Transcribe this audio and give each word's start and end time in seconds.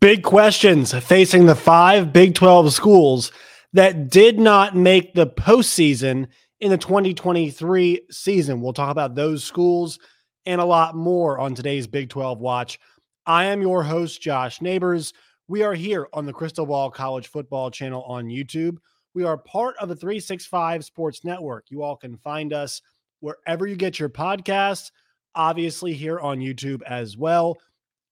Big 0.00 0.22
questions 0.22 0.94
facing 0.94 1.46
the 1.46 1.56
five 1.56 2.12
Big 2.12 2.36
12 2.36 2.72
schools 2.72 3.32
that 3.72 4.08
did 4.08 4.38
not 4.38 4.76
make 4.76 5.12
the 5.12 5.26
postseason 5.26 6.28
in 6.60 6.70
the 6.70 6.78
2023 6.78 8.02
season. 8.08 8.60
We'll 8.60 8.72
talk 8.72 8.92
about 8.92 9.16
those 9.16 9.42
schools 9.42 9.98
and 10.46 10.60
a 10.60 10.64
lot 10.64 10.94
more 10.94 11.40
on 11.40 11.56
today's 11.56 11.88
Big 11.88 12.10
12 12.10 12.38
Watch. 12.38 12.78
I 13.26 13.46
am 13.46 13.60
your 13.60 13.82
host, 13.82 14.22
Josh 14.22 14.62
Neighbors. 14.62 15.12
We 15.48 15.64
are 15.64 15.74
here 15.74 16.06
on 16.12 16.26
the 16.26 16.32
Crystal 16.32 16.64
Ball 16.64 16.92
College 16.92 17.26
Football 17.26 17.72
channel 17.72 18.04
on 18.04 18.26
YouTube. 18.26 18.76
We 19.14 19.24
are 19.24 19.36
part 19.36 19.74
of 19.80 19.88
the 19.88 19.96
365 19.96 20.84
Sports 20.84 21.24
Network. 21.24 21.64
You 21.70 21.82
all 21.82 21.96
can 21.96 22.16
find 22.18 22.52
us 22.52 22.82
wherever 23.18 23.66
you 23.66 23.74
get 23.74 23.98
your 23.98 24.10
podcasts, 24.10 24.92
obviously 25.34 25.92
here 25.92 26.20
on 26.20 26.38
YouTube 26.38 26.82
as 26.82 27.16
well. 27.16 27.56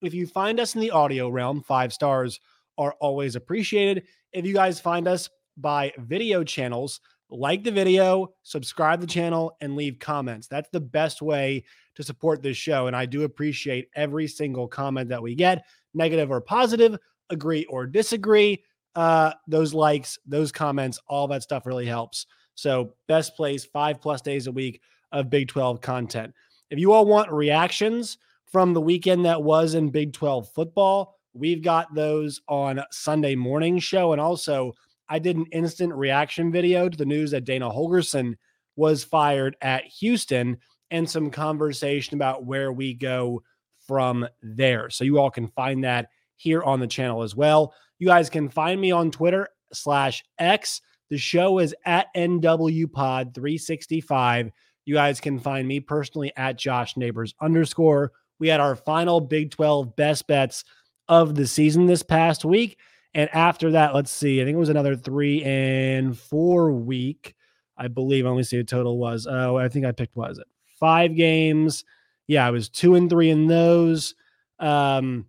If 0.02 0.12
you 0.12 0.26
find 0.26 0.60
us 0.60 0.74
in 0.74 0.80
the 0.80 0.90
audio 0.90 1.28
realm, 1.28 1.62
five 1.62 1.92
stars 1.92 2.40
are 2.78 2.94
always 3.00 3.36
appreciated. 3.36 4.04
If 4.32 4.44
you 4.44 4.52
guys 4.52 4.78
find 4.78 5.08
us 5.08 5.30
by 5.56 5.92
video 5.98 6.44
channels, 6.44 7.00
like 7.30 7.64
the 7.64 7.72
video, 7.72 8.34
subscribe 8.42 9.00
the 9.00 9.06
channel, 9.06 9.56
and 9.60 9.74
leave 9.74 9.98
comments. 9.98 10.46
That's 10.46 10.68
the 10.70 10.80
best 10.80 11.22
way 11.22 11.64
to 11.94 12.02
support 12.02 12.42
this 12.42 12.56
show. 12.56 12.86
And 12.86 12.94
I 12.94 13.06
do 13.06 13.24
appreciate 13.24 13.88
every 13.96 14.28
single 14.28 14.68
comment 14.68 15.08
that 15.08 15.22
we 15.22 15.34
get, 15.34 15.64
negative 15.94 16.30
or 16.30 16.40
positive, 16.40 16.98
agree 17.30 17.64
or 17.64 17.86
disagree. 17.86 18.62
Uh, 18.94 19.32
those 19.48 19.74
likes, 19.74 20.18
those 20.26 20.52
comments, 20.52 21.00
all 21.08 21.26
that 21.28 21.42
stuff 21.42 21.66
really 21.66 21.86
helps. 21.86 22.26
So, 22.54 22.94
best 23.08 23.36
place, 23.36 23.64
five 23.64 24.00
plus 24.00 24.22
days 24.22 24.46
a 24.46 24.52
week 24.52 24.80
of 25.12 25.28
Big 25.28 25.48
12 25.48 25.80
content. 25.80 26.32
If 26.70 26.78
you 26.78 26.92
all 26.92 27.04
want 27.04 27.30
reactions, 27.30 28.18
from 28.56 28.72
the 28.72 28.80
weekend 28.80 29.26
that 29.26 29.42
was 29.42 29.74
in 29.74 29.90
Big 29.90 30.14
12 30.14 30.48
football. 30.48 31.18
We've 31.34 31.62
got 31.62 31.94
those 31.94 32.40
on 32.48 32.80
Sunday 32.90 33.34
morning 33.34 33.78
show. 33.78 34.12
And 34.12 34.20
also, 34.20 34.72
I 35.10 35.18
did 35.18 35.36
an 35.36 35.44
instant 35.52 35.92
reaction 35.92 36.50
video 36.50 36.88
to 36.88 36.96
the 36.96 37.04
news 37.04 37.32
that 37.32 37.44
Dana 37.44 37.68
Holgorsen 37.68 38.32
was 38.74 39.04
fired 39.04 39.58
at 39.60 39.84
Houston 39.84 40.56
and 40.90 41.06
some 41.06 41.30
conversation 41.30 42.14
about 42.14 42.46
where 42.46 42.72
we 42.72 42.94
go 42.94 43.42
from 43.86 44.26
there. 44.40 44.88
So 44.88 45.04
you 45.04 45.18
all 45.18 45.30
can 45.30 45.48
find 45.48 45.84
that 45.84 46.08
here 46.36 46.62
on 46.62 46.80
the 46.80 46.86
channel 46.86 47.22
as 47.22 47.36
well. 47.36 47.74
You 47.98 48.06
guys 48.06 48.30
can 48.30 48.48
find 48.48 48.80
me 48.80 48.90
on 48.90 49.10
Twitter 49.10 49.48
slash 49.74 50.24
X. 50.38 50.80
The 51.10 51.18
show 51.18 51.58
is 51.58 51.74
at 51.84 52.06
NWPod365. 52.16 54.50
You 54.86 54.94
guys 54.94 55.20
can 55.20 55.38
find 55.38 55.68
me 55.68 55.78
personally 55.78 56.32
at 56.38 56.56
Josh 56.56 56.96
Neighbors 56.96 57.34
underscore. 57.42 58.12
We 58.38 58.48
had 58.48 58.60
our 58.60 58.76
final 58.76 59.20
Big 59.20 59.50
12 59.50 59.96
best 59.96 60.26
bets 60.26 60.64
of 61.08 61.34
the 61.34 61.46
season 61.46 61.86
this 61.86 62.02
past 62.02 62.44
week. 62.44 62.78
And 63.14 63.30
after 63.32 63.70
that, 63.72 63.94
let's 63.94 64.10
see, 64.10 64.40
I 64.40 64.44
think 64.44 64.56
it 64.56 64.58
was 64.58 64.68
another 64.68 64.96
three 64.96 65.42
and 65.42 66.18
four 66.18 66.72
week. 66.72 67.34
I 67.78 67.88
believe. 67.88 68.24
Let 68.24 68.36
me 68.36 68.42
see 68.42 68.58
what 68.58 68.68
total 68.68 68.98
was. 68.98 69.26
Oh, 69.26 69.56
I 69.56 69.68
think 69.68 69.84
I 69.84 69.92
picked, 69.92 70.16
was 70.16 70.38
it? 70.38 70.46
Five 70.80 71.14
games. 71.14 71.84
Yeah, 72.26 72.46
I 72.46 72.50
was 72.50 72.68
two 72.68 72.94
and 72.94 73.08
three 73.08 73.30
in 73.30 73.46
those. 73.46 74.14
Um, 74.58 75.26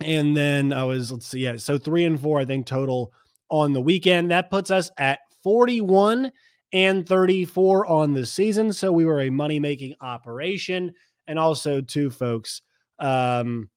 and 0.00 0.36
then 0.36 0.72
I 0.72 0.84
was, 0.84 1.12
let's 1.12 1.26
see, 1.26 1.40
yeah, 1.40 1.56
so 1.56 1.78
three 1.78 2.04
and 2.04 2.20
four, 2.20 2.40
I 2.40 2.44
think, 2.44 2.66
total 2.66 3.12
on 3.48 3.72
the 3.72 3.80
weekend. 3.80 4.30
That 4.30 4.50
puts 4.50 4.70
us 4.70 4.90
at 4.98 5.20
41 5.42 6.32
and 6.72 7.08
34 7.08 7.86
on 7.86 8.12
the 8.12 8.26
season. 8.26 8.72
So 8.72 8.92
we 8.92 9.04
were 9.04 9.22
a 9.22 9.30
money 9.30 9.60
making 9.60 9.94
operation 10.00 10.92
and 11.28 11.38
also 11.38 11.80
two 11.80 12.10
folks. 12.10 12.62
Um, 12.98 13.68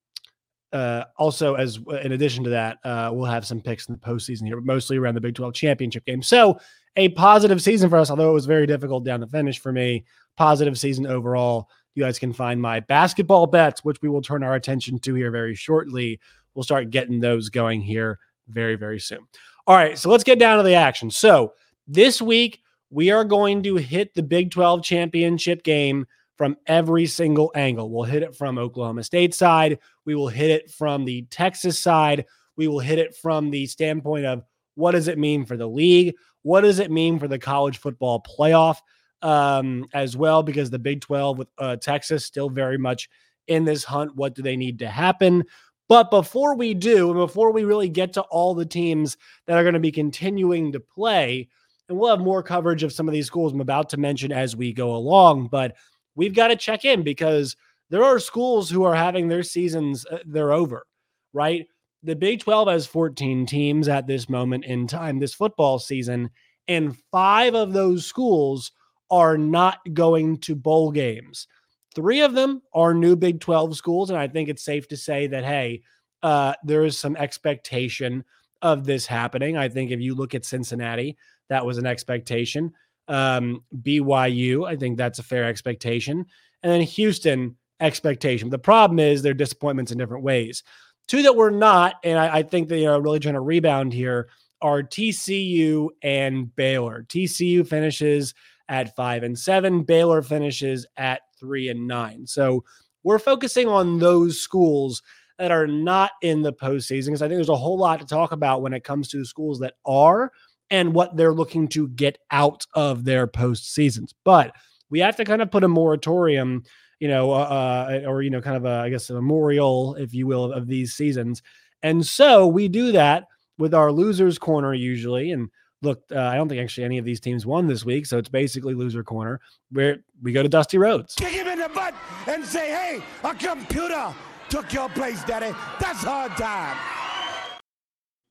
uh, 0.71 1.05
also, 1.17 1.55
as 1.55 1.79
in 2.03 2.11
addition 2.11 2.43
to 2.43 2.49
that, 2.51 2.77
uh, 2.83 3.09
we'll 3.11 3.25
have 3.25 3.45
some 3.45 3.61
picks 3.61 3.87
in 3.87 3.93
the 3.93 3.99
postseason 3.99 4.45
here, 4.45 4.55
but 4.55 4.65
mostly 4.65 4.97
around 4.97 5.15
the 5.15 5.21
Big 5.21 5.35
12 5.35 5.53
championship 5.53 6.05
game. 6.05 6.21
So, 6.21 6.59
a 6.95 7.09
positive 7.09 7.61
season 7.61 7.89
for 7.89 7.97
us, 7.97 8.09
although 8.09 8.29
it 8.29 8.33
was 8.33 8.45
very 8.45 8.67
difficult 8.67 9.05
down 9.05 9.19
the 9.19 9.27
finish 9.27 9.59
for 9.59 9.71
me. 9.71 10.05
Positive 10.37 10.77
season 10.77 11.07
overall. 11.07 11.69
You 11.95 12.03
guys 12.03 12.19
can 12.19 12.33
find 12.33 12.61
my 12.61 12.79
basketball 12.81 13.47
bets, 13.47 13.83
which 13.83 14.01
we 14.01 14.09
will 14.09 14.21
turn 14.21 14.43
our 14.43 14.55
attention 14.55 14.99
to 14.99 15.15
here 15.15 15.31
very 15.31 15.55
shortly. 15.55 16.19
We'll 16.53 16.63
start 16.63 16.89
getting 16.91 17.19
those 17.19 17.49
going 17.49 17.81
here 17.81 18.19
very, 18.47 18.75
very 18.75 18.99
soon. 18.99 19.19
All 19.65 19.75
right, 19.75 19.97
so 19.97 20.09
let's 20.09 20.23
get 20.23 20.39
down 20.39 20.57
to 20.57 20.63
the 20.63 20.75
action. 20.75 21.09
So, 21.09 21.53
this 21.87 22.21
week, 22.21 22.61
we 22.91 23.11
are 23.11 23.23
going 23.23 23.63
to 23.63 23.75
hit 23.77 24.13
the 24.13 24.23
Big 24.23 24.51
12 24.51 24.83
championship 24.83 25.63
game 25.63 26.05
from 26.39 26.55
every 26.67 27.05
single 27.05 27.51
angle. 27.53 27.89
We'll 27.89 28.05
hit 28.05 28.23
it 28.23 28.33
from 28.33 28.57
Oklahoma 28.57 29.03
State 29.03 29.35
side. 29.35 29.77
We 30.05 30.15
will 30.15 30.29
hit 30.29 30.49
it 30.49 30.71
from 30.71 31.03
the 31.03 31.23
Texas 31.23 31.77
side. 31.77 32.23
We 32.55 32.69
will 32.69 32.79
hit 32.79 32.97
it 32.97 33.13
from 33.13 33.49
the 33.49 33.65
standpoint 33.65 34.25
of 34.25 34.43
what 34.75 34.91
does 34.91 35.09
it 35.09 35.17
mean 35.17 35.43
for 35.43 35.57
the 35.57 35.67
league? 35.67 36.15
What 36.43 36.61
does 36.61 36.79
it 36.79 36.91
mean 36.91 37.19
for 37.19 37.27
the 37.27 37.37
college 37.37 37.79
football 37.79 38.23
playoff 38.23 38.77
um, 39.21 39.85
as 39.93 40.15
well? 40.15 40.41
Because 40.41 40.69
the 40.69 40.79
Big 40.79 41.01
12 41.01 41.37
with 41.37 41.49
uh, 41.57 41.75
Texas 41.75 42.25
still 42.25 42.49
very 42.49 42.77
much 42.77 43.09
in 43.47 43.65
this 43.65 43.83
hunt. 43.83 44.15
What 44.15 44.33
do 44.33 44.41
they 44.41 44.55
need 44.55 44.79
to 44.79 44.87
happen? 44.87 45.43
But 45.89 46.09
before 46.09 46.55
we 46.55 46.73
do, 46.73 47.09
and 47.09 47.19
before 47.19 47.51
we 47.51 47.65
really 47.65 47.89
get 47.89 48.13
to 48.13 48.21
all 48.21 48.55
the 48.55 48.65
teams 48.65 49.17
that 49.45 49.57
are 49.57 49.63
going 49.63 49.73
to 49.73 49.79
be 49.81 49.91
continuing 49.91 50.71
to 50.71 50.79
play, 50.79 51.49
and 51.89 51.99
we'll 51.99 52.11
have 52.11 52.21
more 52.21 52.43
coverage 52.43 52.83
of 52.83 52.93
some 52.93 53.09
of 53.09 53.13
these 53.13 53.27
schools 53.27 53.51
I'm 53.51 53.59
about 53.59 53.89
to 53.89 53.97
mention 53.97 54.31
as 54.31 54.55
we 54.55 54.71
go 54.71 54.95
along, 54.95 55.47
but 55.47 55.75
we've 56.15 56.35
got 56.35 56.49
to 56.49 56.55
check 56.55 56.85
in 56.85 57.03
because 57.03 57.55
there 57.89 58.03
are 58.03 58.19
schools 58.19 58.69
who 58.69 58.83
are 58.83 58.95
having 58.95 59.27
their 59.27 59.43
seasons, 59.43 60.05
uh, 60.05 60.19
they're 60.25 60.53
over, 60.53 60.85
right? 61.33 61.65
The 62.03 62.15
Big 62.15 62.41
12 62.41 62.67
has 62.69 62.87
14 62.87 63.45
teams 63.45 63.87
at 63.87 64.07
this 64.07 64.29
moment 64.29 64.65
in 64.65 64.87
time, 64.87 65.19
this 65.19 65.33
football 65.33 65.79
season, 65.79 66.29
and 66.67 66.95
five 67.11 67.55
of 67.55 67.73
those 67.73 68.05
schools 68.05 68.71
are 69.11 69.37
not 69.37 69.79
going 69.93 70.37
to 70.37 70.55
bowl 70.55 70.91
games. 70.91 71.47
Three 71.95 72.21
of 72.21 72.33
them 72.33 72.61
are 72.73 72.93
new 72.93 73.15
Big 73.15 73.39
12 73.39 73.75
schools. 73.75 74.09
And 74.09 74.19
I 74.19 74.27
think 74.27 74.49
it's 74.49 74.63
safe 74.63 74.87
to 74.89 74.97
say 74.97 75.27
that, 75.27 75.43
hey, 75.43 75.81
uh, 76.21 76.53
there 76.63 76.85
is 76.85 76.97
some 76.97 77.15
expectation 77.15 78.23
of 78.61 78.85
this 78.85 79.05
happening. 79.05 79.57
I 79.57 79.69
think 79.69 79.91
if 79.91 79.99
you 79.99 80.15
look 80.15 80.35
at 80.35 80.45
Cincinnati, 80.45 81.17
that 81.49 81.65
was 81.65 81.77
an 81.77 81.85
expectation. 81.85 82.71
Um, 83.09 83.63
BYU, 83.81 84.67
I 84.67 84.75
think 84.77 84.97
that's 84.97 85.19
a 85.19 85.23
fair 85.23 85.43
expectation. 85.43 86.25
And 86.63 86.71
then 86.71 86.81
Houston, 86.81 87.57
expectation. 87.79 88.49
The 88.49 88.59
problem 88.59 88.99
is 88.99 89.21
their 89.21 89.33
disappointments 89.33 89.91
in 89.91 89.97
different 89.97 90.23
ways. 90.23 90.63
Two 91.07 91.23
that 91.23 91.35
we're 91.35 91.49
not, 91.49 91.95
and 92.03 92.19
I, 92.19 92.37
I 92.37 92.43
think 92.43 92.69
they 92.69 92.85
are 92.85 93.01
really 93.01 93.19
trying 93.19 93.33
to 93.33 93.41
rebound 93.41 93.93
here, 93.93 94.29
are 94.61 94.83
TCU 94.83 95.89
and 96.03 96.53
Baylor. 96.55 97.05
TCU 97.07 97.67
finishes 97.67 98.33
at 98.67 98.95
five 98.95 99.23
and 99.23 99.37
seven, 99.37 99.83
Baylor 99.83 100.21
finishes 100.21 100.85
at 100.97 101.21
three 101.39 101.69
and 101.69 101.87
nine. 101.87 102.27
So 102.27 102.63
we're 103.03 103.19
focusing 103.19 103.67
on 103.67 103.97
those 103.97 104.39
schools 104.39 105.01
that 105.39 105.51
are 105.51 105.65
not 105.65 106.11
in 106.21 106.41
the 106.41 106.53
postseason 106.53 107.07
because 107.07 107.21
I 107.21 107.27
think 107.27 107.37
there's 107.37 107.49
a 107.49 107.55
whole 107.55 107.77
lot 107.77 107.99
to 108.01 108.05
talk 108.05 108.33
about 108.33 108.61
when 108.61 108.73
it 108.73 108.83
comes 108.83 109.07
to 109.09 109.25
schools 109.25 109.59
that 109.59 109.75
are 109.85 110.31
and 110.71 110.93
what 110.93 111.15
they're 111.15 111.33
looking 111.33 111.67
to 111.69 111.87
get 111.89 112.17
out 112.31 112.65
of 112.73 113.05
their 113.05 113.27
post 113.27 113.73
seasons. 113.73 114.13
But 114.23 114.55
we 114.89 114.99
have 114.99 115.15
to 115.17 115.25
kind 115.25 115.41
of 115.41 115.51
put 115.51 115.63
a 115.63 115.67
moratorium, 115.67 116.63
you 116.99 117.07
know, 117.07 117.31
uh, 117.31 118.01
uh, 118.05 118.09
or 118.09 118.21
you 118.21 118.29
know, 118.29 118.41
kind 118.41 118.57
of 118.57 118.65
a, 118.65 118.81
I 118.83 118.89
guess 118.89 119.09
a 119.09 119.13
memorial, 119.13 119.95
if 119.95 120.13
you 120.13 120.27
will, 120.27 120.51
of 120.51 120.67
these 120.67 120.93
seasons. 120.93 121.41
And 121.81 122.05
so 122.05 122.47
we 122.47 122.67
do 122.67 122.91
that 122.91 123.25
with 123.57 123.73
our 123.73 123.91
losers 123.91 124.37
corner 124.37 124.73
usually. 124.73 125.31
And 125.31 125.49
look, 125.81 126.03
uh, 126.11 126.19
I 126.19 126.35
don't 126.35 126.49
think 126.49 126.61
actually 126.61 126.85
any 126.85 126.97
of 126.97 127.05
these 127.05 127.19
teams 127.19 127.45
won 127.45 127.67
this 127.67 127.85
week, 127.85 128.05
so 128.05 128.17
it's 128.17 128.29
basically 128.29 128.73
loser 128.73 129.03
corner 129.03 129.39
where 129.71 129.97
we 130.21 130.31
go 130.31 130.43
to 130.43 130.49
Dusty 130.49 130.77
Rhodes. 130.77 131.15
Kick 131.15 131.33
him 131.33 131.47
in 131.47 131.59
the 131.59 131.69
butt 131.69 131.93
and 132.27 132.45
say, 132.45 132.69
"Hey, 132.69 133.03
a 133.23 133.33
computer 133.33 134.13
took 134.49 134.73
your 134.73 134.89
place, 134.89 135.23
Daddy." 135.23 135.55
That's 135.79 136.03
hard 136.03 136.31
time. 136.37 136.98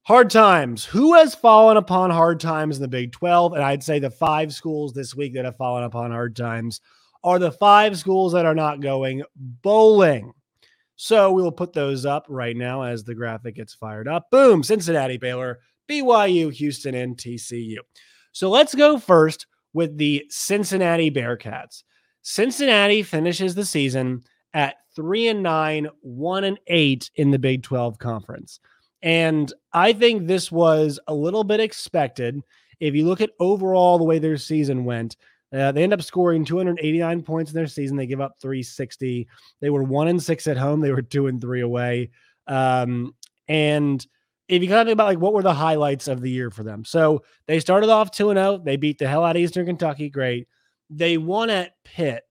Hard 0.08 0.30
times. 0.30 0.86
Who 0.86 1.12
has 1.16 1.34
fallen 1.34 1.76
upon 1.76 2.08
hard 2.08 2.40
times 2.40 2.76
in 2.76 2.80
the 2.80 2.88
Big 2.88 3.12
12? 3.12 3.52
And 3.52 3.62
I'd 3.62 3.82
say 3.82 3.98
the 3.98 4.08
five 4.08 4.54
schools 4.54 4.94
this 4.94 5.14
week 5.14 5.34
that 5.34 5.44
have 5.44 5.58
fallen 5.58 5.84
upon 5.84 6.12
hard 6.12 6.34
times 6.34 6.80
are 7.22 7.38
the 7.38 7.52
five 7.52 7.98
schools 7.98 8.32
that 8.32 8.46
are 8.46 8.54
not 8.54 8.80
going 8.80 9.22
bowling. 9.36 10.32
So 10.96 11.30
we 11.30 11.42
will 11.42 11.52
put 11.52 11.74
those 11.74 12.06
up 12.06 12.24
right 12.30 12.56
now 12.56 12.84
as 12.84 13.04
the 13.04 13.14
graphic 13.14 13.56
gets 13.56 13.74
fired 13.74 14.08
up. 14.08 14.30
Boom, 14.30 14.62
Cincinnati, 14.62 15.18
Baylor, 15.18 15.58
BYU, 15.90 16.50
Houston, 16.54 16.94
and 16.94 17.14
TCU. 17.14 17.76
So 18.32 18.48
let's 18.48 18.74
go 18.74 18.98
first 18.98 19.46
with 19.74 19.98
the 19.98 20.24
Cincinnati 20.30 21.10
Bearcats. 21.10 21.82
Cincinnati 22.22 23.02
finishes 23.02 23.54
the 23.54 23.66
season 23.66 24.22
at 24.54 24.76
three 24.96 25.28
and 25.28 25.42
nine, 25.42 25.86
one 26.00 26.44
and 26.44 26.58
eight 26.66 27.10
in 27.16 27.30
the 27.30 27.38
Big 27.38 27.62
12 27.62 27.98
conference. 27.98 28.58
And 29.02 29.52
I 29.72 29.92
think 29.92 30.26
this 30.26 30.50
was 30.50 30.98
a 31.06 31.14
little 31.14 31.44
bit 31.44 31.60
expected. 31.60 32.42
If 32.80 32.94
you 32.94 33.06
look 33.06 33.20
at 33.20 33.30
overall 33.38 33.98
the 33.98 34.04
way 34.04 34.18
their 34.18 34.36
season 34.36 34.84
went, 34.84 35.16
uh, 35.52 35.72
they 35.72 35.82
end 35.82 35.92
up 35.92 36.02
scoring 36.02 36.44
289 36.44 37.22
points 37.22 37.50
in 37.50 37.54
their 37.54 37.66
season. 37.66 37.96
They 37.96 38.06
give 38.06 38.20
up 38.20 38.36
360. 38.40 39.26
They 39.60 39.70
were 39.70 39.82
one 39.82 40.08
and 40.08 40.22
six 40.22 40.46
at 40.46 40.58
home. 40.58 40.80
They 40.80 40.92
were 40.92 41.02
two 41.02 41.26
and 41.26 41.40
three 41.40 41.62
away. 41.62 42.10
Um, 42.46 43.14
and 43.48 44.04
if 44.48 44.62
you 44.62 44.68
kind 44.68 44.80
of 44.80 44.86
think 44.86 44.94
about 44.94 45.06
like 45.06 45.18
what 45.18 45.32
were 45.32 45.42
the 45.42 45.54
highlights 45.54 46.08
of 46.08 46.20
the 46.20 46.30
year 46.30 46.50
for 46.50 46.62
them, 46.64 46.84
so 46.84 47.22
they 47.46 47.60
started 47.60 47.88
off 47.88 48.10
two 48.10 48.30
and 48.30 48.38
zero. 48.38 48.54
Oh. 48.54 48.58
They 48.58 48.76
beat 48.76 48.98
the 48.98 49.08
hell 49.08 49.24
out 49.24 49.36
of 49.36 49.42
Eastern 49.42 49.66
Kentucky. 49.66 50.10
Great. 50.10 50.48
They 50.90 51.18
won 51.18 51.50
at 51.50 51.72
Pitt. 51.84 52.24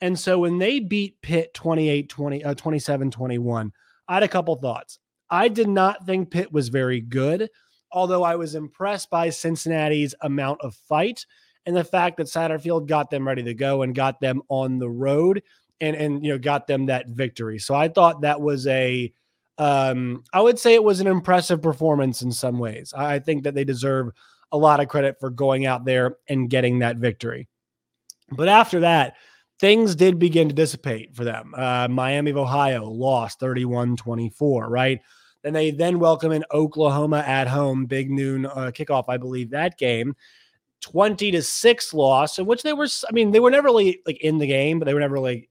And 0.00 0.18
so 0.18 0.38
when 0.38 0.58
they 0.58 0.80
beat 0.80 1.20
Pitt 1.22 1.54
28 1.54 2.08
20, 2.08 2.44
uh, 2.44 2.54
27 2.54 3.10
21, 3.10 3.72
I 4.08 4.14
had 4.14 4.22
a 4.22 4.28
couple 4.28 4.56
thoughts. 4.56 4.98
I 5.30 5.48
did 5.48 5.68
not 5.68 6.06
think 6.06 6.30
Pitt 6.30 6.52
was 6.52 6.68
very 6.68 7.00
good, 7.00 7.48
although 7.90 8.22
I 8.22 8.36
was 8.36 8.54
impressed 8.54 9.10
by 9.10 9.30
Cincinnati's 9.30 10.14
amount 10.20 10.60
of 10.62 10.74
fight 10.74 11.24
and 11.66 11.76
the 11.76 11.84
fact 11.84 12.16
that 12.18 12.26
Satterfield 12.26 12.86
got 12.86 13.10
them 13.10 13.26
ready 13.26 13.42
to 13.42 13.54
go 13.54 13.82
and 13.82 13.94
got 13.94 14.20
them 14.20 14.42
on 14.48 14.78
the 14.78 14.90
road 14.90 15.42
and 15.80 15.96
and 15.96 16.24
you 16.24 16.32
know 16.32 16.38
got 16.38 16.66
them 16.66 16.86
that 16.86 17.08
victory. 17.08 17.58
So 17.58 17.74
I 17.74 17.88
thought 17.88 18.22
that 18.22 18.40
was 18.40 18.66
a 18.66 19.12
um 19.58 20.24
I 20.32 20.40
would 20.40 20.58
say 20.58 20.74
it 20.74 20.84
was 20.84 21.00
an 21.00 21.06
impressive 21.06 21.62
performance 21.62 22.22
in 22.22 22.32
some 22.32 22.58
ways. 22.58 22.92
I 22.94 23.18
think 23.18 23.44
that 23.44 23.54
they 23.54 23.64
deserve 23.64 24.10
a 24.52 24.58
lot 24.58 24.80
of 24.80 24.88
credit 24.88 25.18
for 25.18 25.30
going 25.30 25.66
out 25.66 25.84
there 25.84 26.16
and 26.28 26.50
getting 26.50 26.80
that 26.80 26.96
victory. 26.96 27.48
But 28.30 28.48
after 28.48 28.80
that, 28.80 29.16
things 29.64 29.94
did 29.94 30.18
begin 30.18 30.46
to 30.46 30.54
dissipate 30.54 31.16
for 31.16 31.24
them. 31.24 31.54
Uh, 31.56 31.88
Miami 31.88 32.30
of 32.30 32.36
Ohio 32.36 32.84
lost 32.84 33.40
31 33.40 33.96
24, 33.96 34.68
right? 34.68 35.00
Then 35.42 35.54
they 35.54 35.70
then 35.70 35.98
welcome 35.98 36.32
in 36.32 36.44
Oklahoma 36.52 37.24
at 37.26 37.48
home, 37.48 37.86
big 37.86 38.10
noon 38.10 38.44
uh, 38.44 38.72
kickoff, 38.74 39.06
I 39.08 39.16
believe 39.16 39.48
that 39.50 39.78
game. 39.78 40.16
20 40.82 41.30
to 41.30 41.42
6 41.42 41.94
loss, 41.94 42.38
in 42.38 42.44
which 42.44 42.62
they 42.62 42.74
were, 42.74 42.86
I 43.08 43.12
mean, 43.12 43.30
they 43.30 43.40
were 43.40 43.50
never 43.50 43.68
really 43.68 44.02
like 44.04 44.18
in 44.18 44.36
the 44.36 44.46
game, 44.46 44.78
but 44.78 44.84
they 44.84 44.92
were 44.92 45.00
never 45.00 45.14
really 45.14 45.48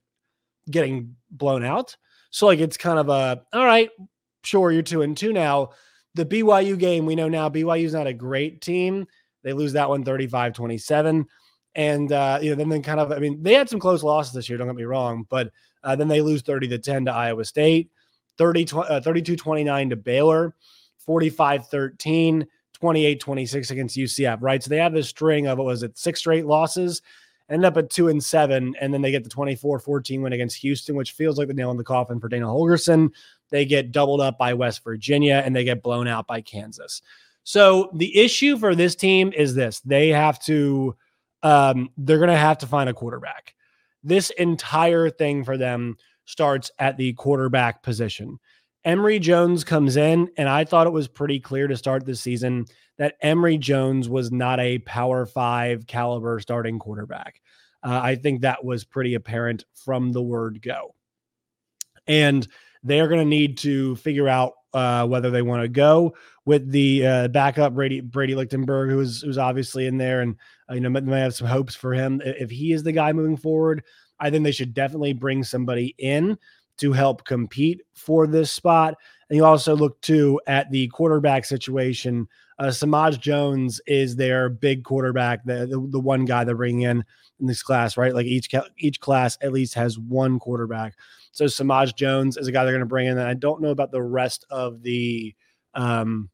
getting 0.69 1.15
blown 1.31 1.65
out. 1.65 1.97
So, 2.29 2.45
like, 2.45 2.59
it's 2.59 2.77
kind 2.77 2.99
of 2.99 3.09
a, 3.09 3.41
all 3.51 3.65
right, 3.65 3.89
sure, 4.43 4.71
you're 4.71 4.83
two 4.83 5.01
and 5.01 5.17
two 5.17 5.33
now. 5.33 5.71
The 6.13 6.25
BYU 6.27 6.77
game, 6.77 7.07
we 7.07 7.15
know 7.15 7.29
now 7.29 7.49
BYU 7.49 7.85
is 7.85 7.95
not 7.95 8.05
a 8.05 8.13
great 8.13 8.61
team. 8.61 9.07
They 9.41 9.53
lose 9.53 9.73
that 9.73 9.89
one 9.89 10.05
35 10.05 10.53
27. 10.53 11.25
And, 11.75 12.11
uh, 12.11 12.39
you 12.41 12.51
know, 12.51 12.55
then, 12.55 12.69
then 12.69 12.83
kind 12.83 12.99
of, 12.99 13.11
I 13.11 13.19
mean, 13.19 13.41
they 13.41 13.53
had 13.53 13.69
some 13.69 13.79
close 13.79 14.03
losses 14.03 14.33
this 14.33 14.47
year, 14.47 14.57
don't 14.57 14.67
get 14.67 14.75
me 14.75 14.83
wrong, 14.83 15.25
but 15.29 15.51
uh, 15.83 15.95
then 15.95 16.07
they 16.07 16.21
lose 16.21 16.41
30 16.41 16.67
to 16.69 16.77
10 16.77 17.05
to 17.05 17.11
Iowa 17.11 17.43
State. 17.45 17.89
30, 18.37 18.67
uh, 18.73 19.01
32 19.01 19.35
29 19.35 19.89
to 19.89 19.95
Baylor, 19.95 20.55
45 20.99 21.67
13, 21.67 22.47
28 22.73 23.19
26 23.19 23.71
against 23.71 23.97
UCF, 23.97 24.37
right? 24.41 24.63
So 24.63 24.69
they 24.69 24.77
have 24.77 24.93
this 24.93 25.09
string 25.09 25.47
of, 25.47 25.57
what 25.57 25.67
was 25.67 25.83
it, 25.83 25.97
six 25.97 26.19
straight 26.19 26.45
losses, 26.45 27.01
end 27.49 27.65
up 27.65 27.77
at 27.77 27.89
two 27.89 28.07
and 28.07 28.23
seven, 28.23 28.75
and 28.79 28.93
then 28.93 29.01
they 29.01 29.11
get 29.11 29.23
the 29.23 29.29
24 29.29 29.79
14 29.79 30.21
win 30.21 30.33
against 30.33 30.57
Houston, 30.57 30.95
which 30.95 31.11
feels 31.11 31.37
like 31.37 31.47
the 31.47 31.53
nail 31.53 31.71
in 31.71 31.77
the 31.77 31.83
coffin 31.83 32.19
for 32.19 32.27
Dana 32.27 32.47
Holgorsen. 32.47 33.11
They 33.49 33.65
get 33.65 33.91
doubled 33.91 34.21
up 34.21 34.37
by 34.37 34.53
West 34.53 34.83
Virginia 34.83 35.43
and 35.45 35.55
they 35.55 35.63
get 35.63 35.83
blown 35.83 36.07
out 36.07 36.25
by 36.25 36.41
Kansas. 36.41 37.01
So 37.43 37.91
the 37.93 38.17
issue 38.17 38.57
for 38.57 38.73
this 38.73 38.95
team 38.95 39.31
is 39.33 39.53
this 39.53 39.81
they 39.81 40.09
have 40.09 40.39
to, 40.45 40.95
um, 41.43 41.89
they're 41.97 42.17
going 42.17 42.29
to 42.29 42.37
have 42.37 42.57
to 42.59 42.67
find 42.67 42.89
a 42.89 42.93
quarterback. 42.93 43.53
This 44.03 44.31
entire 44.31 45.09
thing 45.09 45.43
for 45.43 45.57
them 45.57 45.97
starts 46.25 46.71
at 46.79 46.97
the 46.97 47.13
quarterback 47.13 47.83
position. 47.83 48.39
Emory 48.85 49.19
Jones 49.19 49.63
comes 49.63 49.95
in, 49.95 50.29
and 50.37 50.49
I 50.49 50.65
thought 50.65 50.87
it 50.87 50.93
was 50.93 51.07
pretty 51.07 51.39
clear 51.39 51.67
to 51.67 51.77
start 51.77 52.05
the 52.05 52.15
season 52.15 52.65
that 52.97 53.15
Emory 53.21 53.57
Jones 53.57 54.09
was 54.09 54.31
not 54.31 54.59
a 54.59 54.79
power 54.79 55.25
five 55.25 55.87
caliber 55.87 56.39
starting 56.39 56.79
quarterback. 56.79 57.41
Uh, 57.81 57.99
I 58.01 58.15
think 58.15 58.41
that 58.41 58.63
was 58.63 58.83
pretty 58.83 59.13
apparent 59.13 59.65
from 59.73 60.11
the 60.11 60.21
word 60.21 60.61
go. 60.61 60.95
And 62.07 62.47
they're 62.83 63.07
going 63.07 63.19
to 63.19 63.25
need 63.25 63.57
to 63.59 63.95
figure 63.97 64.27
out 64.27 64.53
uh, 64.73 65.05
whether 65.07 65.29
they 65.29 65.41
want 65.41 65.63
to 65.63 65.69
go 65.69 66.15
with 66.45 66.69
the 66.69 67.05
uh, 67.05 67.27
backup 67.29 67.73
Brady 67.73 68.01
Brady 68.01 68.35
Lichtenberg, 68.35 68.89
who's 68.89 69.21
who's 69.21 69.37
obviously 69.37 69.85
in 69.85 69.97
there, 69.97 70.21
and 70.21 70.35
you 70.73 70.81
know 70.81 70.89
may 70.89 71.19
have 71.19 71.35
some 71.35 71.47
hopes 71.47 71.75
for 71.75 71.93
him 71.93 72.21
if 72.23 72.49
he 72.49 72.73
is 72.73 72.83
the 72.83 72.91
guy 72.91 73.13
moving 73.13 73.37
forward. 73.37 73.83
I 74.19 74.29
think 74.29 74.43
they 74.43 74.51
should 74.51 74.73
definitely 74.73 75.13
bring 75.13 75.43
somebody 75.43 75.95
in 75.97 76.37
to 76.77 76.91
help 76.93 77.25
compete 77.25 77.81
for 77.93 78.27
this 78.27 78.51
spot. 78.51 78.95
And 79.29 79.37
you 79.37 79.45
also 79.45 79.75
look 79.75 79.99
too 80.01 80.39
at 80.47 80.69
the 80.71 80.87
quarterback 80.89 81.45
situation. 81.45 82.27
Uh, 82.59 82.71
Samaj 82.71 83.19
Jones 83.19 83.81
is 83.87 84.15
their 84.15 84.49
big 84.49 84.83
quarterback, 84.83 85.43
the, 85.43 85.65
the, 85.65 85.87
the 85.91 85.99
one 85.99 86.25
guy 86.25 86.43
they're 86.43 86.55
bringing 86.55 86.81
in 86.81 87.03
in 87.39 87.47
this 87.47 87.63
class, 87.63 87.97
right? 87.97 88.13
Like 88.13 88.25
each 88.25 88.49
each 88.77 88.99
class 88.99 89.37
at 89.41 89.51
least 89.51 89.73
has 89.73 89.97
one 89.97 90.39
quarterback. 90.39 90.95
So 91.31 91.47
Samaj 91.47 91.93
Jones 91.93 92.37
is 92.37 92.47
a 92.47 92.51
guy 92.51 92.63
they're 92.63 92.73
going 92.73 92.81
to 92.81 92.85
bring 92.85 93.07
in. 93.07 93.17
And 93.17 93.27
I 93.27 93.33
don't 93.33 93.61
know 93.61 93.69
about 93.69 93.91
the 93.91 94.03
rest 94.03 94.45
of 94.49 94.83
the 94.83 95.35
um 95.73 96.29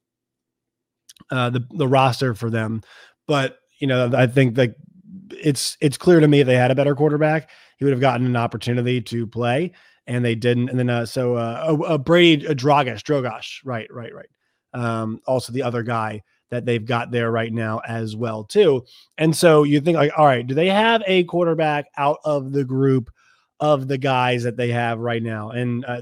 uh 1.32 1.50
the 1.50 1.66
the 1.72 1.88
roster 1.88 2.34
for 2.34 2.50
them, 2.50 2.82
but 3.28 3.60
you 3.80 3.88
know 3.88 4.12
I 4.14 4.28
think 4.28 4.58
like 4.58 4.76
it's 5.32 5.78
it's 5.82 5.98
clear 5.98 6.20
to 6.20 6.28
me 6.28 6.42
if 6.42 6.48
they 6.48 6.56
had 6.56 6.72
a 6.72 6.76
better 6.76 6.96
quarterback, 6.96 7.50
he 7.78 7.86
would 7.86 7.92
have 7.92 8.02
gotten 8.02 8.26
an 8.26 8.36
opportunity 8.36 9.02
to 9.02 9.28
play, 9.28 9.72
and 10.08 10.24
they 10.24 10.36
didn't. 10.36 10.70
And 10.70 10.80
then 10.80 10.90
uh, 10.90 11.06
so 11.06 11.36
uh, 11.36 11.78
uh, 11.86 11.98
Brady 11.98 12.48
uh, 12.48 12.54
Drogosh, 12.54 13.62
right, 13.64 13.88
right, 13.92 14.14
right. 14.14 14.30
Um, 14.74 15.20
also 15.26 15.52
the 15.52 15.64
other 15.64 15.84
guy 15.84 16.22
that 16.52 16.66
they've 16.66 16.86
got 16.86 17.12
there 17.12 17.32
right 17.32 17.54
now 17.54 17.80
as 17.88 18.16
well 18.16 18.44
too. 18.44 18.84
And 19.18 19.36
so 19.36 19.64
you 19.64 19.80
think 19.82 19.98
like, 19.98 20.12
all 20.18 20.26
right, 20.26 20.46
do 20.46 20.56
they 20.56 20.68
have 20.68 21.04
a 21.06 21.24
quarterback 21.26 21.86
out 21.98 22.20
of 22.26 22.52
the 22.52 22.64
group 22.64 23.12
of 23.60 23.88
the 23.88 23.98
guys 23.98 24.44
that 24.44 24.58
they 24.58 24.70
have 24.70 25.00
right 25.00 25.22
now? 25.22 25.52
And 25.52 25.86
uh, 25.86 26.02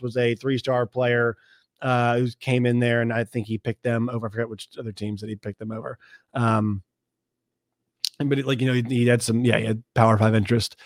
was 0.00 0.16
a 0.16 0.34
three-star 0.34 0.86
player 0.86 1.36
uh, 1.82 2.18
who 2.18 2.28
came 2.40 2.66
in 2.66 2.78
there, 2.78 3.00
and 3.00 3.12
I 3.12 3.24
think 3.24 3.46
he 3.46 3.58
picked 3.58 3.82
them 3.82 4.08
over. 4.10 4.26
I 4.26 4.30
forget 4.30 4.48
which 4.48 4.68
other 4.78 4.92
teams 4.92 5.20
that 5.20 5.30
he 5.30 5.36
picked 5.36 5.58
them 5.58 5.72
over. 5.72 5.98
Um, 6.34 6.82
but 8.18 8.38
it, 8.38 8.46
like 8.46 8.60
you 8.60 8.66
know, 8.66 8.74
he, 8.74 8.82
he 8.82 9.06
had 9.06 9.22
some, 9.22 9.44
yeah, 9.44 9.58
he 9.58 9.64
had 9.64 9.82
Power 9.94 10.16
Five 10.18 10.34
interest. 10.34 10.76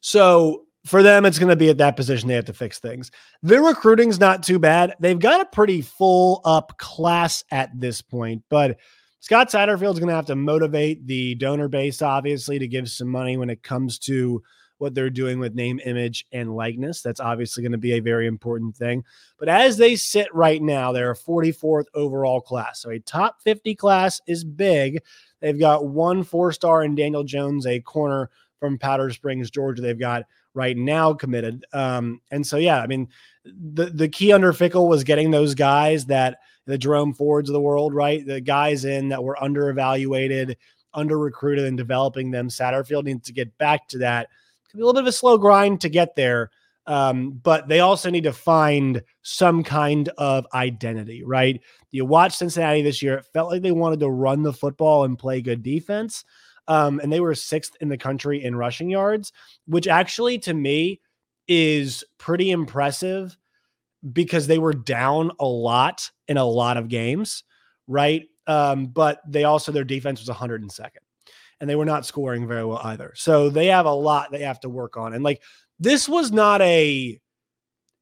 So 0.00 0.66
for 0.84 1.02
them, 1.02 1.24
it's 1.24 1.38
going 1.38 1.50
to 1.50 1.56
be 1.56 1.68
at 1.68 1.78
that 1.78 1.96
position. 1.96 2.28
They 2.28 2.34
have 2.34 2.44
to 2.44 2.52
fix 2.52 2.78
things. 2.78 3.10
Their 3.42 3.62
recruiting's 3.62 4.20
not 4.20 4.42
too 4.42 4.58
bad. 4.58 4.94
They've 5.00 5.18
got 5.18 5.40
a 5.40 5.46
pretty 5.46 5.82
full 5.82 6.40
up 6.44 6.78
class 6.78 7.42
at 7.50 7.70
this 7.78 8.02
point, 8.02 8.42
but 8.48 8.78
Scott 9.20 9.50
Satterfield's 9.50 9.98
going 9.98 10.10
to 10.10 10.14
have 10.14 10.26
to 10.26 10.36
motivate 10.36 11.04
the 11.06 11.34
donor 11.34 11.66
base, 11.66 12.02
obviously, 12.02 12.60
to 12.60 12.68
give 12.68 12.88
some 12.88 13.08
money 13.08 13.36
when 13.36 13.50
it 13.50 13.64
comes 13.64 13.98
to 14.00 14.40
what 14.78 14.94
they're 14.94 15.10
doing 15.10 15.38
with 15.38 15.54
name, 15.54 15.80
image, 15.84 16.24
and 16.32 16.54
likeness. 16.54 17.02
That's 17.02 17.18
obviously 17.18 17.62
going 17.62 17.72
to 17.72 17.78
be 17.78 17.94
a 17.94 18.00
very 18.00 18.26
important 18.26 18.76
thing. 18.76 19.02
But 19.38 19.48
as 19.48 19.76
they 19.76 19.96
sit 19.96 20.32
right 20.34 20.62
now, 20.62 20.92
they're 20.92 21.10
a 21.10 21.16
44th 21.16 21.86
overall 21.94 22.40
class. 22.40 22.82
So 22.82 22.90
a 22.90 23.00
top 23.00 23.42
50 23.42 23.74
class 23.74 24.20
is 24.26 24.44
big. 24.44 25.02
They've 25.40 25.58
got 25.58 25.86
one 25.86 26.22
four 26.24 26.52
star 26.52 26.82
in 26.84 26.94
Daniel 26.94 27.24
Jones, 27.24 27.66
a 27.66 27.80
corner 27.80 28.30
from 28.58 28.78
Powder 28.78 29.10
Springs, 29.10 29.50
Georgia. 29.50 29.82
They've 29.82 29.98
got 29.98 30.24
right 30.54 30.76
now 30.76 31.12
committed. 31.12 31.64
Um, 31.72 32.20
and 32.30 32.46
so, 32.46 32.56
yeah, 32.56 32.80
I 32.80 32.86
mean, 32.86 33.08
the, 33.44 33.86
the 33.86 34.08
key 34.08 34.32
under 34.32 34.52
Fickell 34.52 34.88
was 34.88 35.04
getting 35.04 35.30
those 35.30 35.54
guys 35.54 36.06
that 36.06 36.38
the 36.64 36.78
Jerome 36.78 37.12
Fords 37.12 37.48
of 37.48 37.52
the 37.52 37.60
world, 37.60 37.94
right? 37.94 38.26
The 38.26 38.40
guys 38.40 38.84
in 38.84 39.10
that 39.10 39.22
were 39.22 39.40
under 39.42 39.68
evaluated, 39.68 40.56
under 40.94 41.18
recruited, 41.18 41.66
and 41.66 41.76
developing 41.76 42.30
them. 42.30 42.48
Satterfield 42.48 43.04
needs 43.04 43.26
to 43.26 43.32
get 43.32 43.56
back 43.58 43.86
to 43.88 43.98
that 43.98 44.28
be 44.76 44.82
a 44.82 44.86
little 44.86 45.00
bit 45.00 45.04
of 45.04 45.08
a 45.08 45.12
slow 45.12 45.38
grind 45.38 45.80
to 45.80 45.88
get 45.88 46.14
there. 46.14 46.50
Um, 46.86 47.32
but 47.42 47.68
they 47.68 47.80
also 47.80 48.10
need 48.10 48.24
to 48.24 48.32
find 48.32 49.02
some 49.22 49.64
kind 49.64 50.08
of 50.18 50.46
identity, 50.54 51.24
right? 51.24 51.60
You 51.90 52.04
watch 52.04 52.36
Cincinnati 52.36 52.82
this 52.82 53.02
year, 53.02 53.18
it 53.18 53.26
felt 53.32 53.50
like 53.50 53.62
they 53.62 53.72
wanted 53.72 54.00
to 54.00 54.10
run 54.10 54.42
the 54.42 54.52
football 54.52 55.04
and 55.04 55.18
play 55.18 55.40
good 55.40 55.62
defense. 55.62 56.24
Um, 56.68 57.00
and 57.00 57.12
they 57.12 57.20
were 57.20 57.34
sixth 57.34 57.76
in 57.80 57.88
the 57.88 57.98
country 57.98 58.44
in 58.44 58.56
rushing 58.56 58.90
yards, 58.90 59.32
which 59.66 59.86
actually 59.88 60.38
to 60.40 60.54
me 60.54 61.00
is 61.48 62.04
pretty 62.18 62.50
impressive 62.50 63.36
because 64.12 64.46
they 64.46 64.58
were 64.58 64.72
down 64.72 65.32
a 65.40 65.46
lot 65.46 66.10
in 66.28 66.36
a 66.36 66.44
lot 66.44 66.76
of 66.76 66.88
games, 66.88 67.44
right? 67.86 68.24
Um, 68.46 68.86
but 68.86 69.20
they 69.28 69.44
also, 69.44 69.72
their 69.72 69.84
defense 69.84 70.20
was 70.20 70.28
102nd 70.28 70.90
and 71.60 71.70
they 71.70 71.76
were 71.76 71.84
not 71.84 72.06
scoring 72.06 72.46
very 72.46 72.64
well 72.64 72.80
either. 72.84 73.12
So 73.16 73.48
they 73.48 73.66
have 73.66 73.86
a 73.86 73.92
lot 73.92 74.30
they 74.30 74.42
have 74.42 74.60
to 74.60 74.68
work 74.68 74.96
on. 74.96 75.14
And 75.14 75.24
like 75.24 75.42
this 75.78 76.08
was 76.08 76.32
not 76.32 76.60
a 76.62 77.20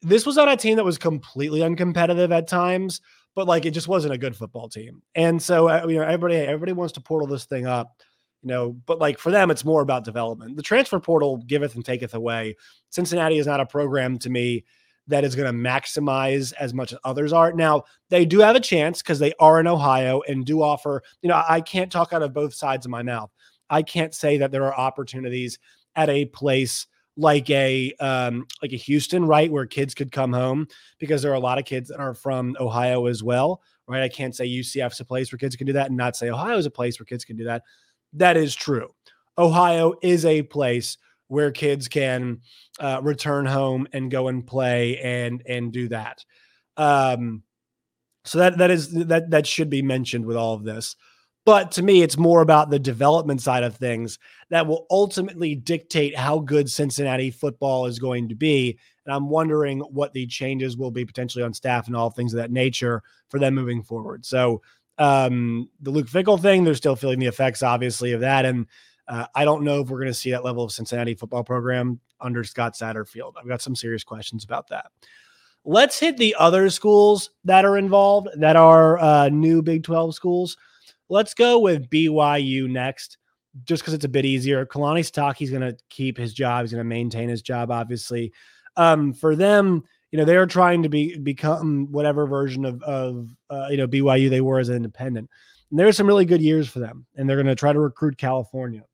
this 0.02 0.26
was 0.26 0.36
not 0.36 0.52
a 0.52 0.56
team 0.56 0.76
that 0.76 0.84
was 0.84 0.98
completely 0.98 1.60
uncompetitive 1.60 2.30
at 2.30 2.46
times, 2.46 3.00
but 3.34 3.46
like 3.46 3.64
it 3.64 3.70
just 3.70 3.88
wasn't 3.88 4.12
a 4.12 4.18
good 4.18 4.36
football 4.36 4.68
team. 4.68 5.02
And 5.14 5.42
so 5.42 5.68
uh, 5.68 5.86
you 5.88 5.96
know 5.96 6.04
everybody 6.04 6.36
everybody 6.36 6.72
wants 6.72 6.92
to 6.94 7.00
portal 7.00 7.26
this 7.26 7.46
thing 7.46 7.66
up, 7.66 8.02
you 8.42 8.48
know, 8.48 8.72
but 8.86 8.98
like 8.98 9.18
for 9.18 9.30
them 9.30 9.50
it's 9.50 9.64
more 9.64 9.82
about 9.82 10.04
development. 10.04 10.56
The 10.56 10.62
transfer 10.62 11.00
portal 11.00 11.38
giveth 11.38 11.74
and 11.74 11.84
taketh 11.84 12.14
away. 12.14 12.56
Cincinnati 12.90 13.38
is 13.38 13.46
not 13.46 13.60
a 13.60 13.66
program 13.66 14.18
to 14.20 14.30
me 14.30 14.64
that 15.06 15.24
is 15.24 15.36
going 15.36 15.52
to 15.52 15.68
maximize 15.68 16.52
as 16.58 16.72
much 16.72 16.92
as 16.92 16.98
others 17.04 17.32
are. 17.32 17.52
Now, 17.52 17.84
they 18.08 18.24
do 18.24 18.38
have 18.40 18.56
a 18.56 18.60
chance 18.60 19.02
because 19.02 19.18
they 19.18 19.34
are 19.38 19.60
in 19.60 19.66
Ohio 19.66 20.22
and 20.26 20.46
do 20.46 20.62
offer, 20.62 21.02
you 21.20 21.28
know, 21.28 21.42
I 21.46 21.60
can't 21.60 21.92
talk 21.92 22.12
out 22.12 22.22
of 22.22 22.32
both 22.32 22.54
sides 22.54 22.86
of 22.86 22.90
my 22.90 23.02
mouth. 23.02 23.30
I 23.68 23.82
can't 23.82 24.14
say 24.14 24.38
that 24.38 24.50
there 24.50 24.64
are 24.64 24.74
opportunities 24.74 25.58
at 25.96 26.08
a 26.08 26.26
place 26.26 26.86
like 27.16 27.48
a 27.50 27.92
um, 28.00 28.46
like 28.62 28.72
a 28.72 28.76
Houston, 28.76 29.24
right, 29.24 29.50
where 29.50 29.66
kids 29.66 29.94
could 29.94 30.10
come 30.10 30.32
home 30.32 30.66
because 30.98 31.22
there 31.22 31.30
are 31.30 31.36
a 31.36 31.40
lot 31.40 31.58
of 31.58 31.64
kids 31.64 31.88
that 31.88 32.00
are 32.00 32.14
from 32.14 32.56
Ohio 32.60 33.06
as 33.06 33.22
well, 33.22 33.62
right? 33.86 34.02
I 34.02 34.08
can't 34.08 34.34
say 34.34 34.48
UCF's 34.48 35.00
a 35.00 35.04
place 35.04 35.30
where 35.30 35.38
kids 35.38 35.56
can 35.56 35.66
do 35.66 35.72
that 35.74 35.88
and 35.88 35.96
not 35.96 36.16
say 36.16 36.30
Ohio 36.30 36.58
is 36.58 36.66
a 36.66 36.70
place 36.70 36.98
where 36.98 37.06
kids 37.06 37.24
can 37.24 37.36
do 37.36 37.44
that. 37.44 37.62
That 38.12 38.36
is 38.36 38.54
true. 38.54 38.94
Ohio 39.38 39.94
is 40.02 40.24
a 40.24 40.42
place 40.42 40.98
where 41.28 41.50
kids 41.50 41.88
can 41.88 42.40
uh, 42.80 43.00
return 43.02 43.46
home 43.46 43.86
and 43.92 44.10
go 44.10 44.28
and 44.28 44.46
play 44.46 44.98
and 44.98 45.42
and 45.46 45.72
do 45.72 45.88
that. 45.88 46.24
Um, 46.76 47.42
so 48.24 48.38
that 48.38 48.58
that 48.58 48.70
is 48.70 48.90
that 48.92 49.30
that 49.30 49.46
should 49.46 49.70
be 49.70 49.82
mentioned 49.82 50.24
with 50.26 50.36
all 50.36 50.54
of 50.54 50.64
this. 50.64 50.96
But 51.44 51.72
to 51.72 51.82
me, 51.82 52.02
it's 52.02 52.16
more 52.16 52.40
about 52.40 52.70
the 52.70 52.78
development 52.78 53.42
side 53.42 53.64
of 53.64 53.76
things 53.76 54.18
that 54.48 54.66
will 54.66 54.86
ultimately 54.90 55.54
dictate 55.54 56.16
how 56.16 56.38
good 56.38 56.70
Cincinnati 56.70 57.30
football 57.30 57.86
is 57.86 57.98
going 57.98 58.30
to 58.30 58.34
be. 58.34 58.78
And 59.04 59.14
I'm 59.14 59.28
wondering 59.28 59.80
what 59.80 60.14
the 60.14 60.26
changes 60.26 60.76
will 60.76 60.90
be 60.90 61.04
potentially 61.04 61.44
on 61.44 61.52
staff 61.52 61.86
and 61.86 61.94
all 61.94 62.08
things 62.08 62.32
of 62.32 62.38
that 62.38 62.50
nature 62.50 63.02
for 63.28 63.38
them 63.38 63.54
moving 63.54 63.82
forward. 63.82 64.24
So 64.24 64.62
um, 64.96 65.68
the 65.80 65.90
Luke 65.90 66.08
Fickell 66.08 66.40
thing, 66.40 66.64
they're 66.64 66.74
still 66.74 66.96
feeling 66.96 67.18
the 67.18 67.26
effects, 67.26 67.62
obviously, 67.62 68.12
of 68.12 68.20
that. 68.20 68.46
And 68.46 68.66
uh, 69.06 69.26
I 69.34 69.44
don't 69.44 69.64
know 69.64 69.80
if 69.80 69.88
we're 69.88 69.98
going 69.98 70.08
to 70.08 70.14
see 70.14 70.30
that 70.30 70.44
level 70.44 70.64
of 70.64 70.72
Cincinnati 70.72 71.14
football 71.14 71.44
program 71.44 72.00
under 72.20 72.42
Scott 72.42 72.74
Satterfield. 72.74 73.34
I've 73.38 73.48
got 73.48 73.60
some 73.60 73.76
serious 73.76 74.04
questions 74.04 74.44
about 74.44 74.68
that. 74.68 74.86
Let's 75.66 75.98
hit 75.98 76.16
the 76.16 76.34
other 76.38 76.70
schools 76.70 77.30
that 77.44 77.64
are 77.64 77.76
involved 77.76 78.28
that 78.36 78.56
are 78.56 78.98
uh, 78.98 79.28
new 79.28 79.62
Big 79.62 79.82
12 79.82 80.14
schools. 80.14 80.56
Let's 81.08 81.34
go 81.34 81.58
with 81.58 81.90
BYU 81.90 82.68
next, 82.68 83.18
just 83.64 83.82
because 83.82 83.94
it's 83.94 84.04
a 84.04 84.08
bit 84.08 84.24
easier. 84.24 84.64
Kalani 84.66 85.00
Sitake's 85.00 85.50
going 85.50 85.62
to 85.62 85.76
keep 85.90 86.16
his 86.16 86.32
job. 86.32 86.62
He's 86.62 86.72
going 86.72 86.80
to 86.80 86.84
maintain 86.84 87.28
his 87.28 87.42
job, 87.42 87.70
obviously. 87.70 88.32
Um, 88.76 89.12
for 89.12 89.36
them, 89.36 89.84
you 90.10 90.18
know, 90.18 90.24
they're 90.24 90.46
trying 90.46 90.82
to 90.84 90.88
be 90.88 91.16
become 91.18 91.90
whatever 91.90 92.26
version 92.26 92.64
of 92.64 92.82
of 92.82 93.28
uh, 93.50 93.68
you 93.70 93.76
know 93.76 93.88
BYU 93.88 94.30
they 94.30 94.40
were 94.40 94.60
as 94.60 94.68
an 94.68 94.76
independent. 94.76 95.28
And 95.70 95.78
there 95.78 95.88
are 95.88 95.92
some 95.92 96.06
really 96.06 96.24
good 96.24 96.42
years 96.42 96.68
for 96.68 96.78
them, 96.78 97.06
and 97.16 97.28
they're 97.28 97.36
going 97.36 97.46
to 97.46 97.54
try 97.54 97.72
to 97.72 97.80
recruit 97.80 98.16
California. 98.16 98.84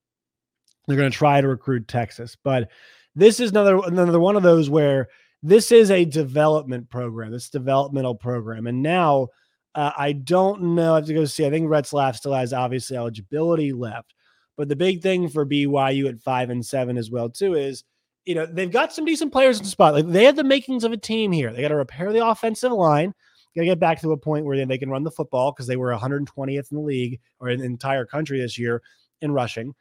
They're 0.86 0.96
going 0.96 1.10
to 1.10 1.16
try 1.16 1.40
to 1.40 1.48
recruit 1.48 1.88
Texas, 1.88 2.36
but 2.42 2.70
this 3.14 3.38
is 3.38 3.50
another 3.50 3.80
another 3.84 4.18
one 4.18 4.36
of 4.36 4.42
those 4.42 4.70
where 4.70 5.08
this 5.42 5.72
is 5.72 5.90
a 5.90 6.04
development 6.04 6.88
program, 6.90 7.32
this 7.32 7.50
developmental 7.50 8.14
program, 8.14 8.66
and 8.66 8.82
now 8.82 9.28
uh, 9.74 9.92
I 9.96 10.12
don't 10.12 10.74
know. 10.74 10.92
I 10.92 10.96
have 10.96 11.06
to 11.06 11.14
go 11.14 11.24
see. 11.24 11.46
I 11.46 11.50
think 11.50 11.68
Retzlaff 11.68 12.16
still 12.16 12.34
has 12.34 12.52
obviously 12.52 12.96
eligibility 12.96 13.72
left. 13.72 14.14
But 14.56 14.68
the 14.68 14.76
big 14.76 15.00
thing 15.02 15.28
for 15.28 15.46
BYU 15.46 16.08
at 16.08 16.20
five 16.20 16.50
and 16.50 16.64
seven 16.64 16.98
as 16.98 17.10
well, 17.10 17.30
too, 17.30 17.54
is 17.54 17.84
you 18.26 18.34
know, 18.34 18.46
they've 18.46 18.70
got 18.70 18.92
some 18.92 19.04
decent 19.04 19.32
players 19.32 19.58
in 19.58 19.64
the 19.64 19.70
spot. 19.70 19.94
Like 19.94 20.06
they 20.06 20.24
have 20.24 20.36
the 20.36 20.44
makings 20.44 20.84
of 20.84 20.92
a 20.92 20.96
team 20.96 21.32
here. 21.32 21.52
They 21.52 21.62
got 21.62 21.68
to 21.68 21.76
repair 21.76 22.12
the 22.12 22.26
offensive 22.26 22.72
line. 22.72 23.14
Got 23.56 23.62
to 23.62 23.66
get 23.66 23.80
back 23.80 24.00
to 24.00 24.12
a 24.12 24.16
point 24.16 24.44
where 24.44 24.64
they 24.64 24.78
can 24.78 24.90
run 24.90 25.02
the 25.02 25.10
football 25.10 25.52
because 25.52 25.66
they 25.66 25.76
were 25.76 25.92
120th 25.92 26.70
in 26.70 26.76
the 26.76 26.80
league 26.80 27.20
or 27.40 27.48
in 27.48 27.60
the 27.60 27.66
entire 27.66 28.04
country 28.04 28.40
this 28.40 28.58
year 28.58 28.82
in 29.20 29.32
rushing. 29.32 29.74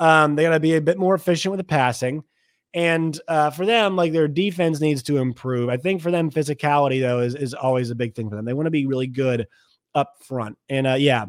Um, 0.00 0.34
they 0.34 0.42
got 0.42 0.50
to 0.50 0.60
be 0.60 0.74
a 0.74 0.80
bit 0.80 0.98
more 0.98 1.14
efficient 1.14 1.52
with 1.52 1.58
the 1.58 1.64
passing. 1.64 2.24
And 2.74 3.18
uh, 3.28 3.50
for 3.50 3.66
them, 3.66 3.96
like 3.96 4.12
their 4.12 4.28
defense 4.28 4.80
needs 4.80 5.02
to 5.04 5.18
improve. 5.18 5.68
I 5.68 5.76
think 5.76 6.00
for 6.00 6.10
them, 6.10 6.30
physicality 6.30 7.00
though 7.00 7.20
is 7.20 7.34
is 7.34 7.54
always 7.54 7.90
a 7.90 7.94
big 7.94 8.14
thing 8.14 8.30
for 8.30 8.36
them. 8.36 8.44
They 8.44 8.54
want 8.54 8.66
to 8.66 8.70
be 8.70 8.86
really 8.86 9.06
good 9.06 9.46
up 9.94 10.14
front. 10.20 10.56
And 10.70 10.86
uh, 10.86 10.94
yeah, 10.94 11.26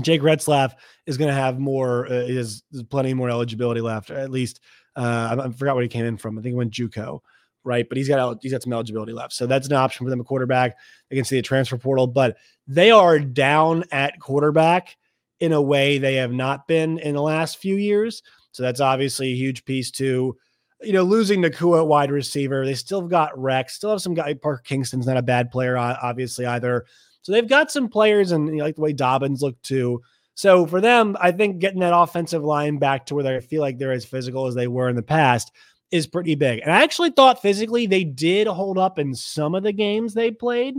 Jake 0.00 0.22
Retzlaff 0.22 0.74
is 1.06 1.16
going 1.16 1.28
to 1.28 1.34
have 1.34 1.58
more. 1.58 2.06
Uh, 2.06 2.14
is 2.14 2.64
plenty 2.90 3.14
more 3.14 3.30
eligibility 3.30 3.80
left. 3.80 4.10
At 4.10 4.30
least 4.30 4.60
uh, 4.96 5.36
I, 5.38 5.44
I 5.46 5.50
forgot 5.50 5.76
where 5.76 5.82
he 5.82 5.88
came 5.88 6.04
in 6.04 6.16
from. 6.16 6.38
I 6.38 6.42
think 6.42 6.52
he 6.52 6.56
went 6.56 6.72
JUCO, 6.72 7.20
right? 7.62 7.88
But 7.88 7.98
he's 7.98 8.08
got 8.08 8.38
he's 8.42 8.52
got 8.52 8.62
some 8.62 8.72
eligibility 8.72 9.12
left, 9.12 9.34
so 9.34 9.46
that's 9.46 9.68
an 9.68 9.74
option 9.74 10.04
for 10.04 10.10
them. 10.10 10.20
A 10.20 10.24
quarterback. 10.24 10.76
They 11.10 11.16
can 11.16 11.24
see 11.24 11.36
the 11.36 11.42
transfer 11.42 11.78
portal, 11.78 12.06
but 12.06 12.36
they 12.66 12.90
are 12.90 13.18
down 13.18 13.84
at 13.92 14.18
quarterback 14.18 14.96
in 15.40 15.52
a 15.52 15.62
way 15.62 15.98
they 15.98 16.14
have 16.14 16.32
not 16.32 16.66
been 16.66 16.98
in 16.98 17.14
the 17.14 17.22
last 17.22 17.58
few 17.58 17.76
years. 17.76 18.22
So 18.54 18.62
that's 18.62 18.80
obviously 18.80 19.32
a 19.32 19.36
huge 19.36 19.64
piece 19.64 19.90
too. 19.90 20.36
You 20.80 20.92
know, 20.92 21.02
losing 21.02 21.42
Nacua 21.42 21.80
at 21.80 21.88
wide 21.88 22.12
receiver, 22.12 22.64
they 22.64 22.74
still 22.74 23.00
have 23.00 23.10
got 23.10 23.36
Rex, 23.36 23.74
still 23.74 23.90
have 23.90 24.00
some 24.00 24.14
guy. 24.14 24.32
Parker 24.34 24.62
Kingston's 24.64 25.08
not 25.08 25.16
a 25.16 25.22
bad 25.22 25.50
player, 25.50 25.76
obviously 25.76 26.46
either. 26.46 26.86
So 27.22 27.32
they've 27.32 27.48
got 27.48 27.72
some 27.72 27.88
players, 27.88 28.30
and 28.30 28.46
you 28.48 28.56
know, 28.56 28.64
like 28.64 28.76
the 28.76 28.82
way 28.82 28.92
Dobbins 28.92 29.42
looked 29.42 29.64
too. 29.64 30.02
So 30.34 30.66
for 30.66 30.80
them, 30.80 31.16
I 31.20 31.32
think 31.32 31.58
getting 31.58 31.80
that 31.80 31.96
offensive 31.96 32.44
line 32.44 32.78
back 32.78 33.06
to 33.06 33.16
where 33.16 33.24
they 33.24 33.40
feel 33.40 33.60
like 33.60 33.78
they're 33.78 33.92
as 33.92 34.04
physical 34.04 34.46
as 34.46 34.54
they 34.54 34.68
were 34.68 34.88
in 34.88 34.94
the 34.94 35.02
past 35.02 35.50
is 35.90 36.06
pretty 36.06 36.36
big. 36.36 36.60
And 36.60 36.70
I 36.70 36.82
actually 36.84 37.10
thought 37.10 37.42
physically 37.42 37.86
they 37.86 38.04
did 38.04 38.46
hold 38.46 38.78
up 38.78 39.00
in 39.00 39.14
some 39.14 39.56
of 39.56 39.64
the 39.64 39.72
games 39.72 40.14
they 40.14 40.30
played, 40.30 40.76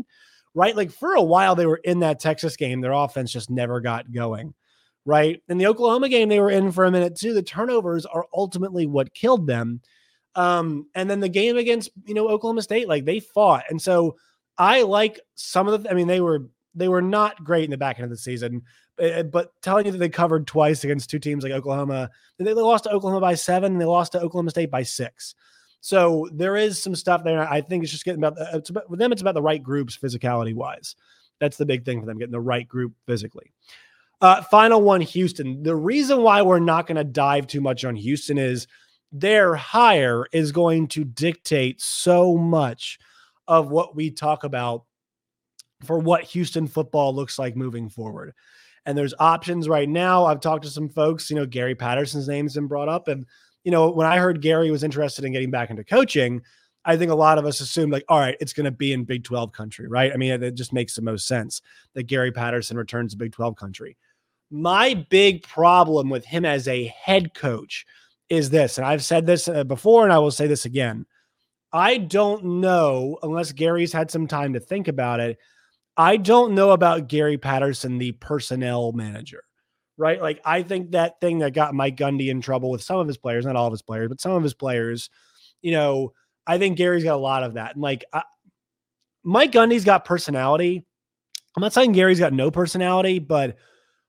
right? 0.53 0.75
Like 0.75 0.91
for 0.91 1.15
a 1.15 1.21
while 1.21 1.55
they 1.55 1.65
were 1.65 1.81
in 1.83 1.99
that 1.99 2.21
Texas 2.21 2.55
game, 2.55 2.79
their 2.79 2.93
offense 2.93 3.31
just 3.31 3.49
never 3.49 3.81
got 3.81 4.11
going 4.13 4.53
right? 5.05 5.41
In 5.47 5.57
the 5.57 5.67
Oklahoma 5.67 6.09
game, 6.09 6.29
they 6.29 6.39
were 6.39 6.49
in 6.49 6.71
for 6.71 6.85
a 6.85 6.91
minute 6.91 7.15
too. 7.15 7.33
The 7.33 7.43
turnovers 7.43 8.05
are 8.05 8.25
ultimately 8.33 8.85
what 8.85 9.13
killed 9.13 9.47
them. 9.47 9.81
Um, 10.35 10.87
and 10.95 11.09
then 11.09 11.21
the 11.21 11.29
game 11.29 11.57
against 11.57 11.89
you 12.05 12.13
know 12.13 12.27
Oklahoma 12.27 12.61
State, 12.61 12.89
like 12.89 13.05
they 13.05 13.19
fought, 13.19 13.63
and 13.69 13.81
so 13.81 14.17
I 14.57 14.81
like 14.81 15.19
some 15.35 15.67
of 15.67 15.83
the. 15.83 15.89
I 15.89 15.93
mean, 15.93 16.07
they 16.07 16.19
were 16.19 16.49
they 16.73 16.89
were 16.89 17.01
not 17.01 17.43
great 17.43 17.63
in 17.63 17.71
the 17.71 17.77
back 17.77 17.97
end 17.97 18.03
of 18.03 18.09
the 18.09 18.17
season, 18.17 18.63
but, 18.97 19.31
but 19.31 19.51
telling 19.61 19.85
you 19.85 19.93
that 19.93 19.97
they 19.97 20.09
covered 20.09 20.45
twice 20.45 20.83
against 20.83 21.09
two 21.09 21.19
teams 21.19 21.43
like 21.43 21.53
Oklahoma, 21.53 22.09
they 22.37 22.53
lost 22.53 22.83
to 22.83 22.91
Oklahoma 22.91 23.21
by 23.21 23.35
seven, 23.35 23.73
and 23.73 23.81
they 23.81 23.85
lost 23.85 24.11
to 24.11 24.19
Oklahoma 24.19 24.49
State 24.49 24.71
by 24.71 24.83
six. 24.83 25.35
So 25.79 26.27
there 26.33 26.57
is 26.57 26.81
some 26.81 26.95
stuff 26.95 27.23
there. 27.23 27.47
I 27.47 27.61
think 27.61 27.83
it's 27.83 27.91
just 27.91 28.05
getting 28.05 28.23
about, 28.23 28.41
uh, 28.41 28.57
it's 28.57 28.71
about 28.71 28.89
with 28.89 28.99
them. 28.99 29.11
It's 29.11 29.21
about 29.21 29.35
the 29.35 29.41
right 29.41 29.61
groups 29.61 29.97
physicality 29.97 30.53
wise. 30.53 30.95
That's 31.39 31.57
the 31.57 31.65
big 31.65 31.85
thing 31.85 31.99
for 31.99 32.07
them, 32.07 32.17
getting 32.17 32.31
the 32.31 32.39
right 32.39 32.67
group 32.67 32.93
physically. 33.05 33.53
Uh, 34.21 34.41
final 34.43 34.81
one, 34.81 35.01
Houston. 35.01 35.61
The 35.63 35.75
reason 35.75 36.21
why 36.21 36.41
we're 36.41 36.59
not 36.59 36.87
going 36.87 36.97
to 36.97 37.03
dive 37.03 37.47
too 37.47 37.61
much 37.61 37.83
on 37.85 37.95
Houston 37.95 38.37
is 38.37 38.67
their 39.11 39.55
hire 39.55 40.25
is 40.31 40.51
going 40.51 40.87
to 40.89 41.03
dictate 41.03 41.81
so 41.81 42.37
much 42.37 42.99
of 43.47 43.69
what 43.69 43.95
we 43.95 44.11
talk 44.11 44.43
about 44.43 44.83
for 45.83 45.99
what 45.99 46.23
Houston 46.23 46.67
football 46.67 47.13
looks 47.13 47.37
like 47.37 47.55
moving 47.55 47.89
forward. 47.89 48.33
And 48.85 48.97
there's 48.97 49.13
options 49.19 49.67
right 49.67 49.89
now. 49.89 50.25
I've 50.25 50.39
talked 50.39 50.63
to 50.63 50.69
some 50.69 50.89
folks, 50.89 51.29
you 51.29 51.35
know, 51.35 51.45
Gary 51.45 51.75
Patterson's 51.75 52.27
name's 52.27 52.55
been 52.55 52.67
brought 52.67 52.89
up, 52.89 53.07
and 53.07 53.25
you 53.63 53.71
know, 53.71 53.89
when 53.89 54.05
I 54.05 54.17
heard 54.17 54.41
Gary 54.41 54.69
was 54.69 54.83
interested 54.83 55.25
in 55.25 55.31
getting 55.31 55.49
back 55.49 55.71
into 55.71 55.83
coaching, 55.83 56.41
I 56.85 56.97
think 56.97 57.11
a 57.11 57.15
lot 57.15 57.39
of 57.39 57.45
us 57.45 57.61
assumed 57.61 57.91
like, 57.91 58.05
all 58.07 58.19
right, 58.19 58.37
it's 58.39 58.53
going 58.53 58.65
to 58.65 58.71
be 58.71 58.93
in 58.93 59.05
Big 59.05 59.23
12 59.23 59.51
country, 59.51 59.87
right? 59.87 60.13
I 60.13 60.17
mean, 60.17 60.43
it 60.43 60.53
just 60.53 60.71
makes 60.71 60.95
the 60.95 61.01
most 61.01 61.27
sense 61.27 61.63
that 61.93 62.03
Gary 62.03 62.31
Patterson 62.31 62.77
returns 62.77 63.11
to 63.11 63.17
Big 63.17 63.31
12 63.31 63.55
country. 63.55 63.97
My 64.51 64.93
big 65.09 65.43
problem 65.43 66.09
with 66.09 66.25
him 66.25 66.45
as 66.45 66.67
a 66.67 66.85
head 66.85 67.33
coach 67.33 67.85
is 68.29 68.49
this, 68.49 68.77
and 68.77 68.85
I've 68.85 69.03
said 69.03 69.25
this 69.25 69.47
uh, 69.47 69.63
before, 69.63 70.03
and 70.03 70.13
I 70.13 70.19
will 70.19 70.31
say 70.31 70.47
this 70.47 70.65
again. 70.65 71.05
I 71.73 71.97
don't 71.97 72.61
know, 72.61 73.17
unless 73.21 73.51
Gary's 73.51 73.91
had 73.91 74.09
some 74.09 74.27
time 74.27 74.53
to 74.53 74.59
think 74.59 74.87
about 74.87 75.19
it. 75.19 75.37
I 75.97 76.17
don't 76.17 76.55
know 76.55 76.71
about 76.71 77.07
Gary 77.07 77.37
Patterson, 77.37 77.97
the 77.97 78.13
personnel 78.13 78.91
manager, 78.93 79.43
right? 79.97 80.21
Like, 80.21 80.41
I 80.45 80.63
think 80.63 80.91
that 80.91 81.19
thing 81.21 81.39
that 81.39 81.53
got 81.53 81.73
Mike 81.73 81.97
Gundy 81.97 82.29
in 82.29 82.41
trouble 82.41 82.69
with 82.69 82.81
some 82.83 82.99
of 82.99 83.07
his 83.07 83.17
players, 83.17 83.45
not 83.45 83.55
all 83.55 83.67
of 83.67 83.73
his 83.73 83.81
players, 83.81 84.09
but 84.09 84.21
some 84.21 84.31
of 84.31 84.43
his 84.43 84.53
players, 84.53 85.09
you 85.61 85.71
know, 85.71 86.13
I 86.47 86.57
think 86.57 86.77
Gary's 86.77 87.03
got 87.03 87.15
a 87.15 87.17
lot 87.17 87.43
of 87.43 87.55
that. 87.55 87.73
And 87.73 87.81
like 87.81 88.05
I, 88.13 88.23
Mike 89.23 89.51
Gundy's 89.51 89.85
got 89.85 90.05
personality. 90.05 90.85
I'm 91.55 91.61
not 91.61 91.73
saying 91.73 91.93
Gary's 91.93 92.19
got 92.19 92.33
no 92.33 92.51
personality, 92.51 93.19
but 93.19 93.57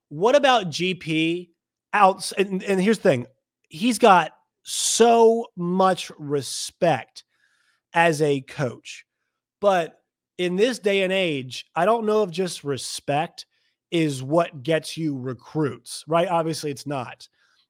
what 0.08 0.36
about 0.36 0.68
GP 0.68 1.50
out? 1.92 2.30
And, 2.38 2.62
and 2.62 2.80
here's 2.80 2.98
the 2.98 3.08
thing 3.08 3.26
he's 3.68 3.98
got 3.98 4.32
so 4.62 5.46
much 5.56 6.10
respect 6.18 7.24
as 7.92 8.20
a 8.22 8.40
coach. 8.42 9.04
But 9.60 10.00
in 10.38 10.56
this 10.56 10.78
day 10.78 11.02
and 11.02 11.12
age, 11.12 11.66
I 11.74 11.84
don't 11.84 12.06
know 12.06 12.22
if 12.22 12.30
just 12.30 12.64
respect 12.64 13.46
is 13.90 14.22
what 14.22 14.62
gets 14.62 14.96
you 14.96 15.16
recruits, 15.16 16.04
right? 16.06 16.28
Obviously, 16.28 16.70
it's 16.70 16.86
not. 16.86 17.28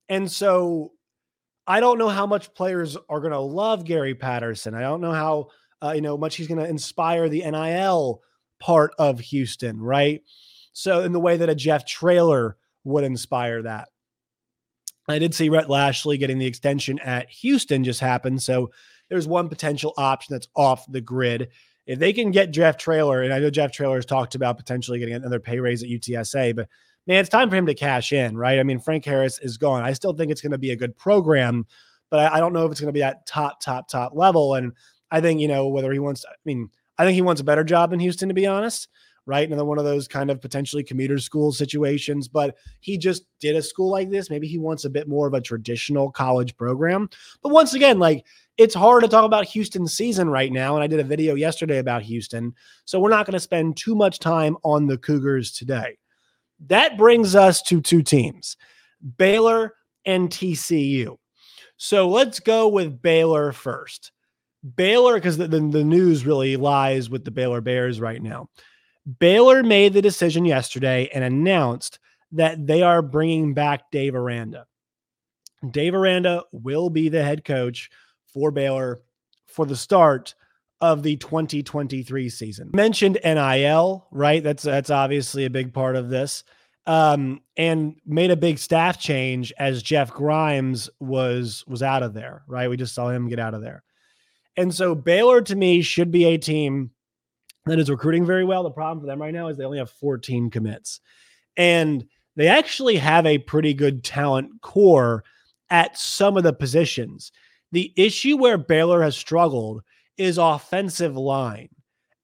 And 0.08 0.30
so 0.30 0.92
I 1.66 1.80
don't 1.80 1.98
know 1.98 2.08
how 2.08 2.26
much 2.26 2.54
players 2.54 2.96
are 3.08 3.20
going 3.20 3.32
to 3.32 3.40
love 3.40 3.84
Gary 3.84 4.14
Patterson. 4.14 4.74
I 4.74 4.80
don't 4.80 5.00
know 5.00 5.12
how 5.12 5.48
uh, 5.82 5.92
you 5.92 6.00
know 6.00 6.16
much 6.16 6.36
he's 6.36 6.48
going 6.48 6.60
to 6.60 6.68
inspire 6.68 7.28
the 7.28 7.42
NIL 7.42 8.22
part 8.60 8.94
of 8.98 9.20
Houston, 9.20 9.80
right? 9.80 10.22
So 10.78 11.00
in 11.00 11.12
the 11.12 11.20
way 11.20 11.38
that 11.38 11.48
a 11.48 11.54
Jeff 11.54 11.86
Traylor 11.86 12.58
would 12.84 13.02
inspire 13.02 13.62
that. 13.62 13.88
I 15.08 15.18
did 15.18 15.34
see 15.34 15.48
Rhett 15.48 15.70
Lashlee 15.70 16.18
getting 16.18 16.38
the 16.38 16.44
extension 16.44 16.98
at 16.98 17.30
Houston 17.30 17.82
just 17.82 18.00
happened, 18.00 18.42
so 18.42 18.70
there's 19.08 19.26
one 19.26 19.48
potential 19.48 19.94
option 19.96 20.34
that's 20.34 20.48
off 20.54 20.84
the 20.92 21.00
grid. 21.00 21.48
If 21.86 21.98
they 21.98 22.12
can 22.12 22.30
get 22.30 22.50
Jeff 22.50 22.76
Traylor, 22.76 23.22
and 23.22 23.32
I 23.32 23.38
know 23.38 23.48
Jeff 23.48 23.72
Traylor 23.72 23.94
has 23.96 24.04
talked 24.04 24.34
about 24.34 24.58
potentially 24.58 24.98
getting 24.98 25.14
another 25.14 25.40
pay 25.40 25.60
raise 25.60 25.82
at 25.82 25.88
UTSA, 25.88 26.54
but 26.54 26.68
man, 27.06 27.20
it's 27.20 27.30
time 27.30 27.48
for 27.48 27.56
him 27.56 27.66
to 27.66 27.74
cash 27.74 28.12
in, 28.12 28.36
right? 28.36 28.58
I 28.58 28.62
mean, 28.62 28.78
Frank 28.78 29.06
Harris 29.06 29.38
is 29.38 29.56
gone. 29.56 29.82
I 29.82 29.94
still 29.94 30.12
think 30.12 30.30
it's 30.30 30.42
going 30.42 30.52
to 30.52 30.58
be 30.58 30.72
a 30.72 30.76
good 30.76 30.94
program, 30.94 31.64
but 32.10 32.30
I, 32.30 32.38
don't 32.38 32.52
know 32.52 32.66
if 32.66 32.72
it's 32.72 32.82
going 32.82 32.92
to 32.92 32.98
be 32.98 33.02
at 33.02 33.26
top, 33.26 33.62
top, 33.62 33.88
top 33.88 34.12
level. 34.14 34.56
And 34.56 34.72
I 35.10 35.22
think, 35.22 35.40
you 35.40 35.48
know, 35.48 35.68
whether 35.68 35.90
he 35.90 36.00
wants, 36.00 36.26
I 36.28 36.34
mean, 36.44 36.68
I 36.98 37.04
think 37.04 37.14
he 37.14 37.22
wants 37.22 37.40
a 37.40 37.44
better 37.44 37.64
job 37.64 37.94
in 37.94 38.00
Houston, 38.00 38.28
to 38.28 38.34
be 38.34 38.46
honest, 38.46 38.88
right? 39.26 39.46
Another 39.46 39.64
one 39.64 39.78
of 39.78 39.84
those 39.84 40.06
kind 40.06 40.30
of 40.30 40.40
potentially 40.40 40.84
commuter 40.84 41.18
school 41.18 41.52
situations, 41.52 42.28
but 42.28 42.56
he 42.80 42.96
just 42.96 43.24
did 43.40 43.56
a 43.56 43.62
school 43.62 43.90
like 43.90 44.08
this. 44.08 44.30
Maybe 44.30 44.46
he 44.46 44.58
wants 44.58 44.84
a 44.84 44.90
bit 44.90 45.08
more 45.08 45.26
of 45.26 45.34
a 45.34 45.40
traditional 45.40 46.10
college 46.10 46.56
program. 46.56 47.10
But 47.42 47.50
once 47.50 47.74
again, 47.74 47.98
like, 47.98 48.24
it's 48.56 48.74
hard 48.74 49.02
to 49.02 49.08
talk 49.08 49.24
about 49.24 49.44
Houston's 49.46 49.92
season 49.92 50.30
right 50.30 50.50
now. 50.50 50.74
And 50.74 50.82
I 50.82 50.86
did 50.86 51.00
a 51.00 51.04
video 51.04 51.34
yesterday 51.34 51.78
about 51.78 52.02
Houston. 52.02 52.54
So 52.84 52.98
we're 52.98 53.10
not 53.10 53.26
going 53.26 53.34
to 53.34 53.40
spend 53.40 53.76
too 53.76 53.94
much 53.94 54.18
time 54.18 54.56
on 54.62 54.86
the 54.86 54.96
Cougars 54.96 55.52
today. 55.52 55.98
That 56.68 56.96
brings 56.96 57.34
us 57.34 57.60
to 57.62 57.80
two 57.80 58.02
teams 58.02 58.56
Baylor 59.18 59.74
and 60.06 60.30
TCU. 60.30 61.18
So 61.76 62.08
let's 62.08 62.40
go 62.40 62.68
with 62.68 63.02
Baylor 63.02 63.52
first. 63.52 64.12
Baylor, 64.74 65.14
because 65.14 65.36
the, 65.36 65.46
the, 65.46 65.60
the, 65.60 65.84
news 65.84 66.26
really 66.26 66.56
lies 66.56 67.10
with 67.10 67.24
the 67.24 67.30
Baylor 67.30 67.60
Bears 67.60 68.00
right 68.00 68.20
now. 68.20 68.48
Baylor 69.18 69.62
made 69.62 69.92
the 69.92 70.02
decision 70.02 70.44
yesterday 70.44 71.08
and 71.14 71.22
announced 71.22 71.98
that 72.32 72.66
they 72.66 72.82
are 72.82 73.02
bringing 73.02 73.54
back 73.54 73.90
Dave 73.90 74.14
Aranda. 74.14 74.66
Dave 75.70 75.94
Aranda 75.94 76.42
will 76.52 76.90
be 76.90 77.08
the 77.08 77.22
head 77.22 77.44
coach 77.44 77.90
for 78.26 78.50
Baylor 78.50 79.00
for 79.46 79.64
the 79.64 79.76
start 79.76 80.34
of 80.80 81.02
the 81.02 81.16
2023 81.16 82.28
season. 82.28 82.70
Mentioned 82.74 83.18
NIL, 83.24 84.06
right? 84.10 84.42
That's 84.42 84.62
that's 84.62 84.90
obviously 84.90 85.44
a 85.44 85.50
big 85.50 85.72
part 85.72 85.96
of 85.96 86.10
this. 86.10 86.44
Um, 86.86 87.40
and 87.56 87.96
made 88.06 88.30
a 88.30 88.36
big 88.36 88.58
staff 88.58 89.00
change 89.00 89.52
as 89.58 89.82
Jeff 89.82 90.12
Grimes 90.12 90.88
was 91.00 91.64
was 91.66 91.82
out 91.82 92.02
of 92.02 92.14
there, 92.14 92.42
right? 92.46 92.70
We 92.70 92.76
just 92.76 92.94
saw 92.94 93.08
him 93.08 93.28
get 93.28 93.40
out 93.40 93.54
of 93.54 93.62
there. 93.62 93.82
And 94.56 94.74
so 94.74 94.94
Baylor 94.94 95.40
to 95.42 95.56
me 95.56 95.82
should 95.82 96.10
be 96.10 96.24
a 96.26 96.38
team 96.38 96.90
that 97.66 97.78
is 97.78 97.90
recruiting 97.90 98.24
very 98.24 98.44
well. 98.44 98.62
The 98.62 98.70
problem 98.70 99.00
for 99.00 99.06
them 99.06 99.20
right 99.20 99.34
now 99.34 99.48
is 99.48 99.56
they 99.56 99.64
only 99.64 99.78
have 99.78 99.90
14 99.90 100.50
commits. 100.50 101.00
And 101.56 102.06
they 102.36 102.48
actually 102.48 102.96
have 102.96 103.26
a 103.26 103.38
pretty 103.38 103.74
good 103.74 104.04
talent 104.04 104.50
core 104.62 105.24
at 105.70 105.98
some 105.98 106.36
of 106.36 106.44
the 106.44 106.52
positions. 106.52 107.32
The 107.72 107.92
issue 107.96 108.36
where 108.36 108.58
Baylor 108.58 109.02
has 109.02 109.16
struggled 109.16 109.82
is 110.16 110.38
offensive 110.38 111.16
line. 111.16 111.68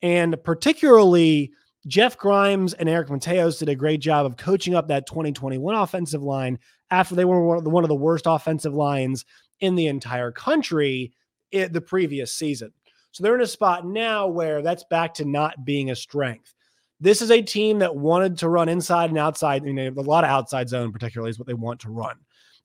And 0.00 0.36
particularly, 0.44 1.52
Jeff 1.86 2.16
Grimes 2.16 2.74
and 2.74 2.88
Eric 2.88 3.08
Mateos 3.08 3.58
did 3.58 3.68
a 3.68 3.74
great 3.74 4.00
job 4.00 4.26
of 4.26 4.36
coaching 4.36 4.74
up 4.74 4.88
that 4.88 5.06
2021 5.06 5.74
offensive 5.74 6.22
line 6.22 6.58
after 6.90 7.14
they 7.14 7.24
were 7.24 7.44
one 7.44 7.58
of 7.58 7.64
the, 7.64 7.70
one 7.70 7.84
of 7.84 7.88
the 7.88 7.94
worst 7.94 8.26
offensive 8.26 8.74
lines 8.74 9.24
in 9.60 9.74
the 9.74 9.86
entire 9.86 10.30
country 10.30 11.12
eh, 11.52 11.68
the 11.68 11.80
previous 11.80 12.32
season. 12.32 12.72
So 13.12 13.22
they're 13.22 13.34
in 13.34 13.42
a 13.42 13.46
spot 13.46 13.86
now 13.86 14.26
where 14.26 14.62
that's 14.62 14.84
back 14.84 15.14
to 15.14 15.24
not 15.24 15.64
being 15.64 15.90
a 15.90 15.96
strength. 15.96 16.54
This 17.00 17.22
is 17.22 17.30
a 17.30 17.42
team 17.42 17.78
that 17.80 17.94
wanted 17.94 18.38
to 18.38 18.48
run 18.48 18.68
inside 18.68 19.10
and 19.10 19.18
outside. 19.18 19.64
You 19.64 19.72
know, 19.72 19.88
a 19.88 20.00
lot 20.00 20.24
of 20.24 20.30
outside 20.30 20.68
zone, 20.68 20.92
particularly, 20.92 21.30
is 21.30 21.38
what 21.38 21.46
they 21.46 21.54
want 21.54 21.80
to 21.80 21.90
run. 21.90 22.16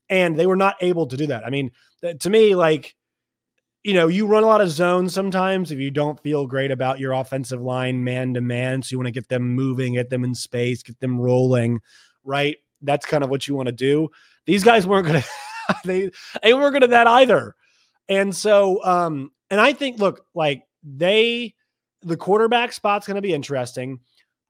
And 0.09 0.37
they 0.37 0.47
were 0.47 0.55
not 0.55 0.75
able 0.81 1.07
to 1.07 1.17
do 1.17 1.27
that. 1.27 1.45
I 1.45 1.49
mean, 1.49 1.71
to 2.19 2.29
me, 2.29 2.55
like 2.55 2.95
you 3.87 3.93
know, 3.93 4.09
you 4.09 4.27
run 4.27 4.43
a 4.43 4.47
lot 4.47 4.59
of 4.59 4.69
zones 4.69 5.13
sometimes 5.13 5.71
if 5.71 5.79
you 5.79 5.89
don't 5.89 6.19
feel 6.19 6.45
great 6.45 6.71
about 6.71 6.99
your 6.99 7.13
offensive 7.13 7.61
line 7.61 8.03
man 8.03 8.33
to 8.33 8.41
man. 8.41 8.81
So 8.81 8.91
you 8.91 8.97
want 8.97 9.07
to 9.07 9.13
get 9.13 9.29
them 9.29 9.55
moving, 9.55 9.93
get 9.93 10.09
them 10.09 10.25
in 10.25 10.35
space, 10.35 10.83
get 10.83 10.99
them 10.99 11.17
rolling, 11.17 11.79
right? 12.25 12.57
That's 12.81 13.05
kind 13.05 13.23
of 13.23 13.29
what 13.29 13.47
you 13.47 13.55
want 13.55 13.67
to 13.67 13.71
do. 13.71 14.09
These 14.45 14.65
guys 14.65 14.85
weren't 14.85 15.07
going 15.07 15.21
to, 15.69 15.75
they, 15.85 16.11
they 16.43 16.53
weren't 16.53 16.73
going 16.73 16.81
to 16.81 16.87
that 16.87 17.07
either. 17.07 17.55
And 18.09 18.35
so, 18.35 18.83
um, 18.83 19.31
and 19.49 19.59
I 19.59 19.73
think, 19.73 19.99
look, 19.99 20.25
like 20.33 20.63
they, 20.83 21.53
the 22.01 22.17
quarterback 22.17 22.73
spot's 22.73 23.07
going 23.07 23.15
to 23.15 23.21
be 23.21 23.33
interesting. 23.33 23.99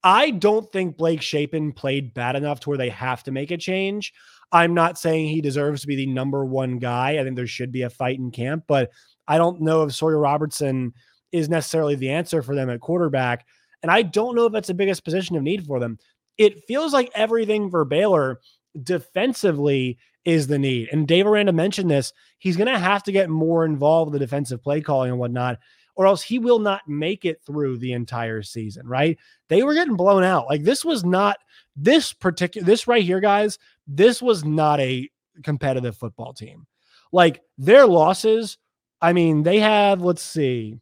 I 0.03 0.31
don't 0.31 0.71
think 0.71 0.97
Blake 0.97 1.21
Shapen 1.21 1.73
played 1.73 2.13
bad 2.13 2.35
enough 2.35 2.59
to 2.61 2.69
where 2.69 2.77
they 2.77 2.89
have 2.89 3.23
to 3.23 3.31
make 3.31 3.51
a 3.51 3.57
change. 3.57 4.13
I'm 4.51 4.73
not 4.73 4.97
saying 4.97 5.27
he 5.27 5.41
deserves 5.41 5.81
to 5.81 5.87
be 5.87 5.95
the 5.95 6.05
number 6.05 6.45
one 6.45 6.79
guy. 6.79 7.17
I 7.19 7.23
think 7.23 7.35
there 7.35 7.47
should 7.47 7.71
be 7.71 7.81
a 7.81 7.89
fight 7.89 8.17
in 8.17 8.31
camp, 8.31 8.65
but 8.67 8.91
I 9.27 9.37
don't 9.37 9.61
know 9.61 9.83
if 9.83 9.93
Sawyer 9.93 10.19
Robertson 10.19 10.93
is 11.31 11.49
necessarily 11.49 11.95
the 11.95 12.11
answer 12.11 12.41
for 12.41 12.55
them 12.55 12.69
at 12.69 12.79
quarterback. 12.79 13.45
And 13.83 13.91
I 13.91 14.01
don't 14.01 14.35
know 14.35 14.45
if 14.45 14.53
that's 14.53 14.69
the 14.69 14.73
biggest 14.73 15.03
position 15.03 15.35
of 15.35 15.43
need 15.43 15.65
for 15.65 15.79
them. 15.79 15.97
It 16.37 16.63
feels 16.67 16.93
like 16.93 17.11
everything 17.13 17.69
for 17.69 17.83
Baylor 17.83 18.39
defensively 18.83 19.97
is 20.25 20.47
the 20.47 20.59
need. 20.59 20.89
And 20.91 21.07
Dave 21.07 21.25
Aranda 21.25 21.53
mentioned 21.53 21.89
this. 21.89 22.13
He's 22.37 22.57
going 22.57 22.71
to 22.71 22.79
have 22.79 23.03
to 23.03 23.11
get 23.11 23.29
more 23.29 23.65
involved 23.65 24.11
with 24.11 24.19
the 24.19 24.25
defensive 24.25 24.61
play 24.61 24.81
calling 24.81 25.11
and 25.11 25.19
whatnot, 25.19 25.59
or 25.95 26.05
else 26.05 26.21
he 26.21 26.39
will 26.39 26.59
not 26.59 26.81
make 26.87 27.25
it 27.25 27.41
through 27.45 27.77
the 27.77 27.93
entire 27.93 28.41
season, 28.41 28.87
right? 28.87 29.17
They 29.47 29.63
were 29.63 29.73
getting 29.73 29.95
blown 29.95 30.23
out. 30.23 30.47
Like 30.47 30.63
this 30.63 30.83
was 30.83 31.03
not 31.03 31.37
this 31.75 32.13
particular, 32.13 32.65
this 32.65 32.87
right 32.87 33.03
here, 33.03 33.19
guys, 33.19 33.57
this 33.87 34.21
was 34.21 34.43
not 34.43 34.79
a 34.79 35.09
competitive 35.43 35.95
football 35.95 36.33
team. 36.33 36.67
Like 37.11 37.41
their 37.57 37.87
losses 37.87 38.57
I 39.01 39.13
mean, 39.13 39.43
they 39.43 39.59
have, 39.59 40.01
let's 40.01 40.23
see, 40.23 40.79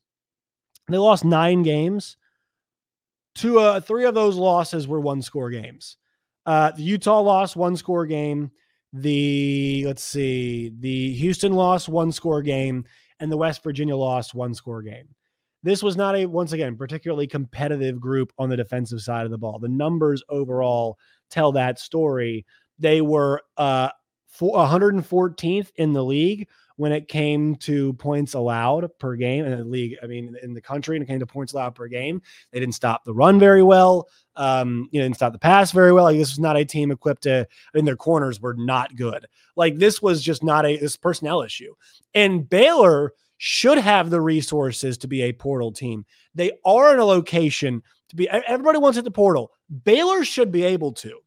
they 0.88 0.97
lost 0.97 1.25
nine 1.25 1.63
games. 1.63 2.17
Two, 3.34 3.60
uh, 3.60 3.81
three 3.81 4.05
of 4.05 4.13
those 4.13 4.38
losses 4.38 4.88
were 4.88 5.01
one 5.01 5.21
score 5.21 5.49
games. 5.49 5.97
Uh, 6.45 6.71
the 6.71 6.84
Utah 6.84 7.21
lost 7.21 7.55
one 7.55 7.75
score 7.75 8.05
game. 8.05 8.51
The, 8.93 9.84
let's 9.86 10.03
see, 10.03 10.71
the 10.79 11.13
Houston 11.13 11.53
lost 11.53 11.89
one 11.89 12.12
score 12.12 12.41
game, 12.41 12.86
and 13.19 13.31
the 13.31 13.38
West 13.38 13.63
Virginia 13.63 13.95
lost 13.95 14.34
one 14.34 14.53
score 14.53 14.81
game. 14.81 15.10
This 15.63 15.81
was 15.81 15.97
not 15.97 16.15
a, 16.15 16.27
once 16.27 16.53
again, 16.53 16.77
particularly 16.77 17.27
competitive 17.27 17.99
group 17.99 18.31
on 18.38 18.49
the 18.49 18.55
defensive 18.55 19.01
side 19.01 19.25
of 19.25 19.31
the 19.31 19.38
ball. 19.38 19.60
The 19.60 19.67
numbers 19.67 20.23
overall 20.29 20.97
tell 21.29 21.51
that 21.53 21.79
story. 21.79 22.45
They 22.77 23.01
were 23.01 23.41
uh, 23.58 23.89
114th 24.39 25.71
in 25.75 25.93
the 25.93 26.03
league 26.03 26.47
when 26.77 26.91
it 26.91 27.07
came 27.07 27.55
to 27.55 27.93
points 27.93 28.33
allowed 28.33 28.89
per 28.99 29.15
game 29.15 29.45
in 29.45 29.57
the 29.57 29.63
league. 29.63 29.95
I 30.03 30.07
mean, 30.07 30.35
in 30.43 30.53
the 30.53 30.61
country, 30.61 30.95
and 30.95 31.03
it 31.03 31.07
came 31.07 31.19
to 31.19 31.25
points 31.25 31.53
allowed 31.53 31.75
per 31.75 31.88
game, 31.88 32.21
they 32.51 32.59
didn't 32.59 32.75
stop 32.75 33.03
the 33.03 33.13
run 33.13 33.39
very 33.39 33.63
well. 33.63 34.07
Um, 34.35 34.89
you 34.91 34.99
know, 34.99 35.05
didn't 35.05 35.15
stop 35.15 35.33
the 35.33 35.39
pass 35.39 35.71
very 35.71 35.93
well. 35.93 36.03
Like 36.03 36.17
this 36.17 36.31
was 36.31 36.39
not 36.39 36.57
a 36.57 36.65
team 36.65 36.91
equipped 36.91 37.23
to. 37.23 37.47
I 37.47 37.77
mean, 37.77 37.85
their 37.85 37.95
corners 37.95 38.41
were 38.41 38.55
not 38.55 38.95
good. 38.95 39.25
Like 39.55 39.77
this 39.77 40.01
was 40.01 40.21
just 40.21 40.43
not 40.43 40.65
a 40.65 40.77
this 40.77 40.97
personnel 40.97 41.41
issue. 41.41 41.73
And 42.13 42.49
Baylor 42.49 43.13
should 43.38 43.77
have 43.77 44.09
the 44.09 44.21
resources 44.21 44.97
to 44.99 45.07
be 45.07 45.23
a 45.23 45.33
portal 45.33 45.71
team. 45.71 46.05
They 46.33 46.51
are 46.65 46.93
in 46.93 46.99
a 46.99 47.05
location 47.05 47.81
to 48.09 48.15
be. 48.15 48.29
Everybody 48.29 48.79
wants 48.79 48.97
at 48.97 49.03
the 49.05 49.11
portal. 49.11 49.51
Baylor 49.83 50.25
should 50.25 50.51
be 50.51 50.63
able 50.63 50.91
to. 50.93 51.19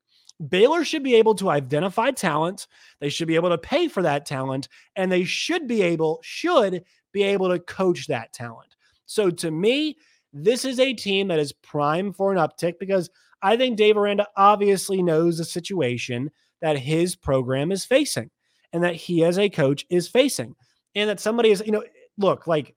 Baylor 0.47 0.85
should 0.85 1.03
be 1.03 1.17
able 1.17 1.35
to 1.37 1.51
identify 1.51 2.11
talent. 2.11 2.69
They 3.01 3.09
should 3.09 3.29
be 3.29 3.35
able 3.35 3.51
to 3.51 3.59
pay 3.59 3.89
for 3.89 4.03
that 4.03 4.27
talent, 4.27 4.69
and 4.95 5.11
they 5.11 5.25
should 5.25 5.67
be 5.67 5.83
able 5.83 6.21
should 6.23 6.85
be 7.13 7.23
able 7.25 7.49
to 7.49 7.59
coach 7.59 8.07
that 8.07 8.33
talent. 8.33 8.77
So 9.07 9.31
to 9.31 9.51
me, 9.51 9.97
this 10.33 10.65
is 10.65 10.79
a 10.79 10.93
team 10.93 11.29
that 11.29 11.39
is 11.39 11.53
prime 11.53 12.13
for 12.13 12.33
an 12.33 12.39
uptick 12.39 12.75
because 12.79 13.11
I 13.43 13.57
think 13.57 13.77
Dave 13.77 13.97
Aranda 13.97 14.27
obviously 14.37 15.03
knows 15.03 15.39
the 15.39 15.45
situation 15.45 16.31
that 16.61 16.79
his 16.79 17.17
program 17.17 17.73
is 17.73 17.85
facing 17.85 18.31
and 18.73 18.83
that 18.85 18.95
he 18.95 19.25
as 19.25 19.39
a 19.39 19.49
coach 19.49 19.87
is 19.91 20.09
facing. 20.09 20.55
And 20.95 21.09
that 21.09 21.21
somebody 21.21 21.51
is, 21.51 21.63
you 21.65 21.73
know, 21.73 21.85
look, 22.19 22.47
like 22.47 22.75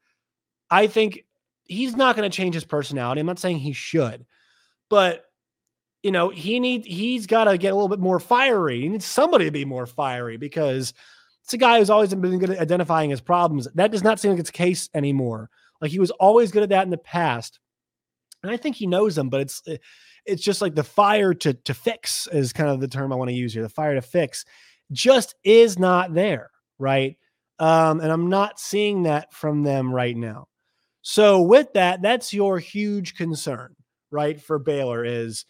I 0.69 0.87
think 0.87 1.25
he's 1.63 1.95
not 1.95 2.15
going 2.15 2.29
to 2.29 2.35
change 2.35 2.55
his 2.55 2.65
personality. 2.65 3.19
I'm 3.19 3.27
not 3.27 3.39
saying 3.39 3.59
he 3.59 3.73
should, 3.73 4.25
but 4.89 5.25
you 6.03 6.11
know, 6.11 6.29
he 6.29 6.59
needs 6.59 6.87
he's 6.87 7.27
got 7.27 7.45
to 7.45 7.57
get 7.57 7.71
a 7.71 7.75
little 7.75 7.89
bit 7.89 7.99
more 7.99 8.19
fiery. 8.19 8.81
He 8.81 8.89
needs 8.89 9.05
somebody 9.05 9.45
to 9.45 9.51
be 9.51 9.65
more 9.65 9.85
fiery 9.85 10.37
because 10.37 10.93
it's 11.43 11.53
a 11.53 11.57
guy 11.57 11.79
who's 11.79 11.89
always 11.89 12.13
been 12.13 12.39
good 12.39 12.49
at 12.49 12.59
identifying 12.59 13.09
his 13.09 13.21
problems. 13.21 13.67
That 13.75 13.91
does 13.91 14.03
not 14.03 14.19
seem 14.19 14.31
like 14.31 14.39
it's 14.39 14.49
the 14.49 14.57
case 14.57 14.89
anymore. 14.93 15.49
Like 15.79 15.91
he 15.91 15.99
was 15.99 16.11
always 16.11 16.51
good 16.51 16.63
at 16.63 16.69
that 16.69 16.83
in 16.83 16.89
the 16.89 16.97
past. 16.97 17.59
And 18.43 18.51
I 18.51 18.57
think 18.57 18.75
he 18.75 18.87
knows 18.87 19.15
them, 19.15 19.29
but 19.29 19.41
it's 19.41 19.61
it's 20.25 20.43
just 20.43 20.61
like 20.61 20.75
the 20.75 20.83
fire 20.83 21.33
to 21.35 21.53
to 21.53 21.73
fix 21.73 22.27
is 22.31 22.53
kind 22.53 22.69
of 22.69 22.79
the 22.79 22.87
term 22.87 23.13
I 23.13 23.15
want 23.15 23.29
to 23.29 23.35
use 23.35 23.53
here. 23.53 23.63
The 23.63 23.69
fire 23.69 23.95
to 23.95 24.01
fix 24.01 24.45
just 24.91 25.35
is 25.43 25.77
not 25.77 26.13
there, 26.13 26.49
right? 26.79 27.17
Um, 27.59 27.99
and 28.01 28.11
I'm 28.11 28.29
not 28.29 28.59
seeing 28.59 29.03
that 29.03 29.33
from 29.33 29.61
them 29.61 29.93
right 29.93 30.17
now. 30.17 30.47
So 31.03 31.41
with 31.41 31.73
that, 31.73 32.01
that's 32.01 32.33
your 32.33 32.57
huge 32.59 33.15
concern, 33.15 33.75
right? 34.09 34.39
For 34.41 34.57
Baylor 34.57 35.05
is 35.05 35.45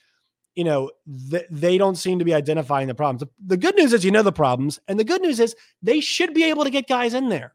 you 0.56 0.64
know, 0.64 0.92
th- 1.30 1.48
they 1.50 1.78
don't 1.78 1.96
seem 1.96 2.20
to 2.20 2.26
be 2.26 2.34
identifying 2.34 2.88
the 2.88 2.96
problems. 2.96 3.22
The, 3.22 3.56
the 3.56 3.58
good 3.58 3.76
news 3.76 3.94
is 3.94 4.04
you 4.04 4.12
know 4.12 4.24
the 4.24 4.32
problems, 4.32 4.80
and 4.88 5.00
the 5.00 5.04
good 5.04 5.22
news 5.22 5.40
is 5.40 5.56
they 5.82 6.00
should 6.00 6.34
be 6.34 6.44
able 6.44 6.64
to 6.64 6.70
get 6.70 6.88
guys 6.88 7.14
in 7.14 7.30
there. 7.30 7.54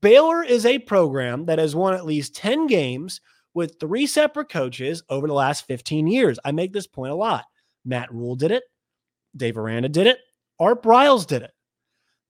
Baylor 0.00 0.42
is 0.42 0.66
a 0.66 0.78
program 0.78 1.46
that 1.46 1.58
has 1.58 1.74
won 1.74 1.94
at 1.94 2.04
least 2.04 2.36
10 2.36 2.66
games 2.66 3.20
with 3.54 3.80
three 3.80 4.06
separate 4.06 4.50
coaches 4.50 5.02
over 5.08 5.26
the 5.26 5.34
last 5.34 5.66
15 5.66 6.06
years. 6.06 6.38
I 6.44 6.52
make 6.52 6.72
this 6.72 6.86
point 6.86 7.12
a 7.12 7.16
lot. 7.16 7.44
Matt 7.84 8.12
Rhule 8.12 8.36
did 8.36 8.50
it, 8.50 8.64
Dave 9.36 9.56
Aranda 9.56 9.88
did 9.88 10.06
it, 10.06 10.18
Art 10.60 10.82
Briles 10.82 11.26
did 11.26 11.42
it. 11.42 11.52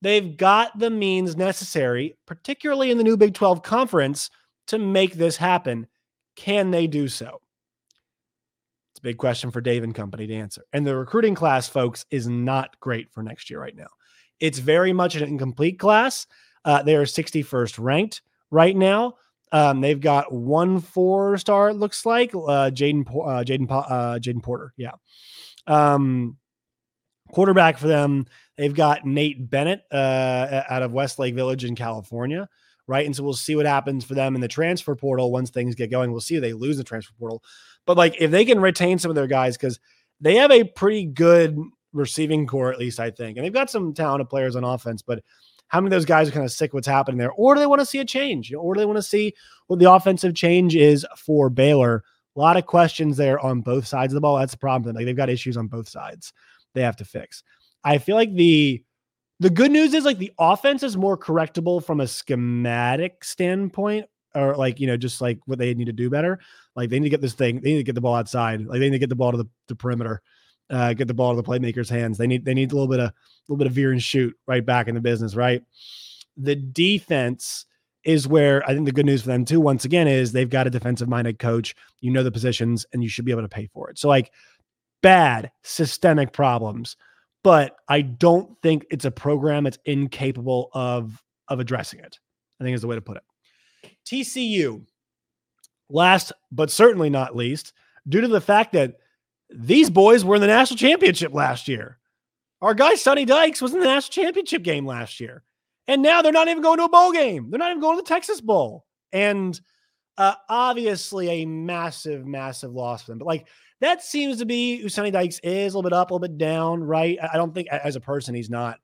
They've 0.01 0.37
got 0.37 0.79
the 0.79 0.89
means 0.89 1.35
necessary, 1.35 2.17
particularly 2.25 2.91
in 2.91 2.97
the 2.97 3.03
new 3.03 3.17
Big 3.17 3.33
12 3.33 3.61
conference, 3.61 4.29
to 4.67 4.79
make 4.79 5.15
this 5.15 5.35
happen. 5.35 5.87
Can 6.37 6.71
they 6.71 6.87
do 6.87 7.09
so? 7.09 7.41
It's 8.99 9.05
a 9.05 9.11
big 9.11 9.17
question 9.17 9.49
for 9.49 9.61
Dave 9.61 9.85
and 9.85 9.95
company 9.95 10.27
to 10.27 10.33
answer. 10.33 10.65
And 10.73 10.85
the 10.85 10.93
recruiting 10.93 11.33
class, 11.33 11.69
folks, 11.69 12.05
is 12.11 12.27
not 12.27 12.77
great 12.81 13.09
for 13.13 13.23
next 13.23 13.49
year 13.49 13.61
right 13.61 13.73
now. 13.73 13.87
It's 14.41 14.59
very 14.59 14.91
much 14.91 15.15
an 15.15 15.23
incomplete 15.23 15.79
class. 15.79 16.27
Uh, 16.65 16.83
they 16.83 16.97
are 16.97 17.05
61st 17.05 17.79
ranked 17.79 18.21
right 18.51 18.75
now. 18.75 19.15
Um, 19.53 19.79
they've 19.79 20.01
got 20.01 20.33
one 20.33 20.81
four 20.81 21.37
star, 21.37 21.69
it 21.69 21.75
looks 21.75 22.05
like 22.05 22.35
uh, 22.35 22.71
Jaden 22.71 23.07
uh, 23.07 23.45
Jaden 23.45 23.71
uh, 23.71 24.19
Jaden 24.19 24.43
Porter. 24.43 24.73
Yeah. 24.75 24.91
Um, 25.65 26.35
quarterback 27.31 27.77
for 27.77 27.87
them. 27.87 28.25
They've 28.57 28.75
got 28.75 29.05
Nate 29.05 29.49
Bennett 29.49 29.83
uh, 29.93 30.63
out 30.69 30.83
of 30.83 30.91
Westlake 30.91 31.35
Village 31.35 31.63
in 31.63 31.77
California 31.77 32.49
right? 32.89 33.05
And 33.05 33.15
so 33.15 33.23
we'll 33.23 33.33
see 33.33 33.55
what 33.55 33.67
happens 33.67 34.03
for 34.03 34.15
them 34.15 34.33
in 34.33 34.41
the 34.41 34.47
transfer 34.47 34.95
portal 34.95 35.31
once 35.31 35.51
things 35.51 35.75
get 35.75 35.91
going. 35.91 36.11
We'll 36.11 36.21
see 36.21 36.37
if 36.37 36.41
they 36.41 36.53
lose 36.53 36.77
the 36.77 36.83
transfer 36.83 37.13
portal. 37.19 37.43
But 37.89 37.97
like 37.97 38.21
if 38.21 38.29
they 38.29 38.45
can 38.45 38.59
retain 38.61 38.99
some 38.99 39.09
of 39.09 39.15
their 39.15 39.25
guys, 39.25 39.57
because 39.57 39.79
they 40.21 40.35
have 40.35 40.51
a 40.51 40.63
pretty 40.63 41.05
good 41.05 41.57
receiving 41.91 42.45
core, 42.45 42.71
at 42.71 42.77
least 42.77 42.99
I 42.99 43.09
think. 43.09 43.35
And 43.35 43.43
they've 43.43 43.51
got 43.51 43.71
some 43.71 43.95
talented 43.95 44.29
players 44.29 44.55
on 44.55 44.63
offense, 44.63 45.01
but 45.01 45.23
how 45.69 45.81
many 45.81 45.87
of 45.87 45.97
those 45.97 46.05
guys 46.05 46.29
are 46.29 46.31
kind 46.31 46.45
of 46.45 46.51
sick 46.51 46.71
what's 46.71 46.85
happening 46.85 47.17
there? 47.17 47.31
Or 47.31 47.55
do 47.55 47.59
they 47.59 47.65
want 47.65 47.81
to 47.81 47.87
see 47.87 47.97
a 47.97 48.05
change? 48.05 48.53
Or 48.53 48.75
do 48.75 48.79
they 48.79 48.85
want 48.85 48.97
to 48.97 49.01
see 49.01 49.33
what 49.65 49.79
the 49.79 49.91
offensive 49.91 50.35
change 50.35 50.75
is 50.75 51.03
for 51.17 51.49
Baylor? 51.49 52.03
A 52.35 52.39
lot 52.39 52.57
of 52.57 52.67
questions 52.67 53.17
there 53.17 53.39
on 53.39 53.61
both 53.61 53.87
sides 53.87 54.13
of 54.13 54.15
the 54.15 54.21
ball. 54.21 54.37
That's 54.37 54.51
the 54.51 54.59
problem. 54.59 54.95
Like 54.95 55.05
they've 55.05 55.17
got 55.17 55.31
issues 55.31 55.57
on 55.57 55.65
both 55.65 55.89
sides 55.89 56.31
they 56.75 56.83
have 56.83 56.97
to 56.97 57.05
fix. 57.05 57.41
I 57.83 57.97
feel 57.97 58.15
like 58.15 58.35
the 58.35 58.83
the 59.39 59.49
good 59.49 59.71
news 59.71 59.95
is 59.95 60.05
like 60.05 60.19
the 60.19 60.33
offense 60.37 60.83
is 60.83 60.95
more 60.95 61.17
correctable 61.17 61.83
from 61.83 62.01
a 62.01 62.07
schematic 62.07 63.23
standpoint, 63.23 64.05
or 64.35 64.55
like 64.55 64.79
you 64.79 64.87
know, 64.87 64.97
just 64.97 65.21
like 65.21 65.39
what 65.45 65.59
they 65.59 65.73
need 65.73 65.85
to 65.85 65.93
do 65.93 66.09
better. 66.09 66.39
Like 66.75 66.89
they 66.89 66.99
need 66.99 67.05
to 67.05 67.09
get 67.09 67.21
this 67.21 67.33
thing, 67.33 67.61
they 67.61 67.71
need 67.71 67.77
to 67.77 67.83
get 67.83 67.95
the 67.95 68.01
ball 68.01 68.15
outside. 68.15 68.65
Like 68.65 68.79
they 68.79 68.89
need 68.89 68.95
to 68.95 68.99
get 68.99 69.09
the 69.09 69.15
ball 69.15 69.31
to 69.31 69.37
the, 69.37 69.47
the 69.67 69.75
perimeter, 69.75 70.21
uh, 70.69 70.93
get 70.93 71.07
the 71.07 71.13
ball 71.13 71.35
to 71.35 71.41
the 71.41 71.47
playmakers' 71.47 71.89
hands. 71.89 72.17
They 72.17 72.27
need 72.27 72.45
they 72.45 72.53
need 72.53 72.71
a 72.71 72.75
little 72.75 72.89
bit 72.89 72.99
of 72.99 73.09
a 73.09 73.13
little 73.47 73.57
bit 73.57 73.67
of 73.67 73.73
veer 73.73 73.91
and 73.91 74.01
shoot 74.01 74.35
right 74.47 74.65
back 74.65 74.87
in 74.87 74.95
the 74.95 75.01
business, 75.01 75.35
right? 75.35 75.63
The 76.37 76.55
defense 76.55 77.65
is 78.05 78.27
where 78.27 78.63
I 78.67 78.73
think 78.73 78.85
the 78.85 78.93
good 78.93 79.05
news 79.05 79.21
for 79.21 79.27
them 79.27 79.45
too, 79.45 79.59
once 79.59 79.83
again, 79.85 80.07
is 80.07 80.31
they've 80.31 80.49
got 80.49 80.67
a 80.67 80.69
defensive 80.69 81.09
minded 81.09 81.37
coach. 81.39 81.75
You 81.99 82.11
know 82.11 82.23
the 82.23 82.31
positions 82.31 82.85
and 82.93 83.03
you 83.03 83.09
should 83.09 83.25
be 83.25 83.31
able 83.31 83.41
to 83.41 83.49
pay 83.49 83.67
for 83.73 83.89
it. 83.89 83.99
So, 83.99 84.07
like 84.07 84.31
bad 85.01 85.51
systemic 85.63 86.33
problems 86.33 86.95
but 87.43 87.77
I 87.87 88.01
don't 88.01 88.55
think 88.61 88.85
it's 88.91 89.05
a 89.05 89.11
program 89.11 89.63
that's 89.63 89.79
incapable 89.85 90.69
of 90.73 91.21
of 91.47 91.59
addressing 91.59 91.99
it. 91.99 92.19
I 92.59 92.63
think 92.63 92.75
is 92.75 92.81
the 92.81 92.87
way 92.87 92.95
to 92.95 93.01
put 93.01 93.17
it. 93.17 93.23
TCU, 94.05 94.85
last 95.89 96.31
but 96.51 96.71
certainly 96.71 97.09
not 97.09 97.35
least, 97.35 97.73
due 98.07 98.21
to 98.21 98.27
the 98.27 98.41
fact 98.41 98.73
that 98.73 98.95
these 99.49 99.89
boys 99.89 100.23
were 100.23 100.35
in 100.35 100.41
the 100.41 100.47
national 100.47 100.77
championship 100.77 101.33
last 101.33 101.67
year. 101.67 101.97
Our 102.61 102.73
guy 102.73 102.95
Sonny 102.95 103.25
Dykes 103.25 103.61
was 103.61 103.73
in 103.73 103.79
the 103.79 103.85
national 103.85 104.23
championship 104.23 104.63
game 104.63 104.85
last 104.85 105.19
year. 105.19 105.43
And 105.87 106.01
now 106.01 106.21
they're 106.21 106.31
not 106.31 106.47
even 106.47 106.61
going 106.61 106.77
to 106.77 106.83
a 106.83 106.89
bowl 106.89 107.11
game. 107.11 107.49
They're 107.49 107.57
not 107.57 107.71
even 107.71 107.81
going 107.81 107.97
to 107.97 108.03
the 108.03 108.07
Texas 108.07 108.41
Bowl. 108.41 108.85
And 109.11 109.59
uh, 110.17 110.35
obviously 110.49 111.29
a 111.29 111.45
massive, 111.45 112.27
massive 112.27 112.73
loss 112.73 113.03
for 113.03 113.11
them. 113.11 113.17
But 113.17 113.27
like 113.27 113.47
that 113.81 114.03
seems 114.03 114.37
to 114.39 114.45
be 114.45 114.77
who 114.77 114.89
Sonny 114.89 115.09
Dykes 115.09 115.39
is 115.39 115.73
a 115.73 115.77
little 115.77 115.89
bit 115.89 115.93
up, 115.93 116.11
a 116.11 116.13
little 116.13 116.27
bit 116.27 116.37
down, 116.37 116.83
right? 116.83 117.17
I 117.21 117.37
don't 117.37 117.55
think 117.55 117.69
as 117.69 117.95
a 117.95 118.01
person 118.01 118.35
he's 118.35 118.49
not. 118.49 118.79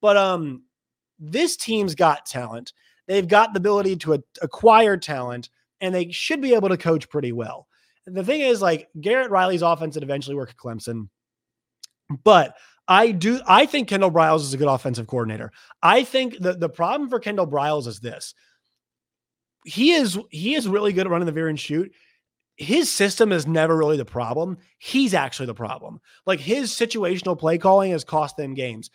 But 0.00 0.16
um, 0.16 0.64
this 1.18 1.56
team's 1.56 1.94
got 1.94 2.26
talent. 2.26 2.72
They've 3.06 3.26
got 3.26 3.52
the 3.52 3.58
ability 3.58 3.96
to 3.96 4.14
a- 4.14 4.22
acquire 4.40 4.96
talent, 4.96 5.50
and 5.80 5.94
they 5.94 6.10
should 6.10 6.40
be 6.40 6.54
able 6.54 6.68
to 6.68 6.76
coach 6.76 7.08
pretty 7.08 7.32
well. 7.32 7.66
the 8.06 8.24
thing 8.24 8.40
is, 8.40 8.62
like 8.62 8.88
Garrett 9.00 9.30
Riley's 9.30 9.62
offense 9.62 9.94
would 9.94 10.04
eventually 10.04 10.36
work 10.36 10.50
at 10.50 10.56
Clemson, 10.56 11.08
but 12.24 12.56
I 12.88 13.12
do. 13.12 13.40
I 13.46 13.66
think 13.66 13.88
Kendall 13.88 14.10
Briles 14.10 14.40
is 14.40 14.54
a 14.54 14.58
good 14.58 14.68
offensive 14.68 15.06
coordinator. 15.06 15.52
I 15.82 16.04
think 16.04 16.38
the 16.38 16.54
the 16.54 16.68
problem 16.68 17.08
for 17.08 17.20
Kendall 17.20 17.46
Briles 17.46 17.86
is 17.86 18.00
this: 18.00 18.34
he 19.64 19.92
is 19.92 20.18
he 20.30 20.54
is 20.54 20.68
really 20.68 20.92
good 20.92 21.06
at 21.06 21.10
running 21.10 21.26
the 21.26 21.32
veer 21.32 21.48
and 21.48 21.58
shoot 21.58 21.92
his 22.56 22.90
system 22.92 23.32
is 23.32 23.46
never 23.46 23.76
really 23.76 23.96
the 23.96 24.04
problem. 24.04 24.58
He's 24.78 25.14
actually 25.14 25.46
the 25.46 25.54
problem. 25.54 26.00
Like 26.26 26.40
his 26.40 26.70
situational 26.70 27.38
play 27.38 27.58
calling 27.58 27.92
has 27.92 28.04
cost 28.04 28.36
them 28.36 28.54
games, 28.54 28.90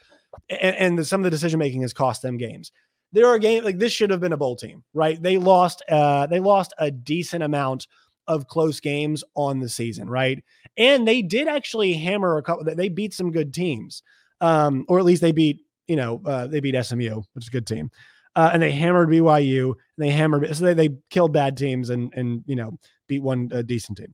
and, 0.50 0.98
and 0.98 1.08
some 1.08 1.22
of 1.22 1.24
the 1.24 1.32
decision 1.32 1.60
making 1.60 1.82
has 1.82 1.93
cost 1.93 2.22
them 2.22 2.38
games. 2.38 2.72
There 3.13 3.28
are 3.28 3.39
games 3.39 3.65
like 3.65 3.80
this 3.80 3.93
should 3.93 4.10
have 4.10 4.20
been 4.20 4.34
a 4.34 4.38
bowl 4.38 4.56
team, 4.56 4.84
right? 4.93 5.22
They 5.22 5.38
lost. 5.38 5.82
Uh, 5.89 6.28
they 6.28 6.39
lost 6.39 6.74
a 6.78 6.91
decent 6.91 7.43
amount 7.43 7.88
of 8.28 8.48
close 8.48 8.80
games 8.80 9.24
on 9.36 9.60
the 9.60 9.70
season, 9.70 10.10
right? 10.10 10.43
And 10.76 11.08
they 11.08 11.22
did 11.22 11.48
actually 11.48 11.93
hammer 11.93 12.38
a 12.38 12.43
couple. 12.43 12.65
They 12.65 12.89
beat 12.89 13.13
some 13.13 13.32
good 13.32 13.54
teams, 13.54 14.04
um, 14.41 14.86
or 14.89 15.00
at 15.00 15.06
least 15.06 15.22
they 15.22 15.32
beat. 15.32 15.62
You 15.88 15.96
know, 15.96 16.22
uh, 16.26 16.48
they 16.48 16.60
beat 16.60 16.76
SMU, 16.84 17.22
which 17.34 17.46
is 17.46 17.48
a 17.48 17.52
good 17.52 17.65
team. 17.65 17.89
Uh, 18.36 18.52
and 18.54 18.62
they 18.62 18.72
hammered 18.72 19.10
BYU. 19.10 19.70
And 19.70 19.76
they 19.98 20.12
hammered 20.12 20.56
so 20.56 20.65
they, 20.65 20.74
they 20.74 20.96
killed 21.10 21.34
bad 21.34 21.58
teams 21.58 21.89
and 21.89 22.13
and 22.13 22.43
you 22.46 22.56
know 22.56 22.78
beat 23.08 23.24
one 23.24 23.48
decent 23.65 23.98
team. 23.98 24.13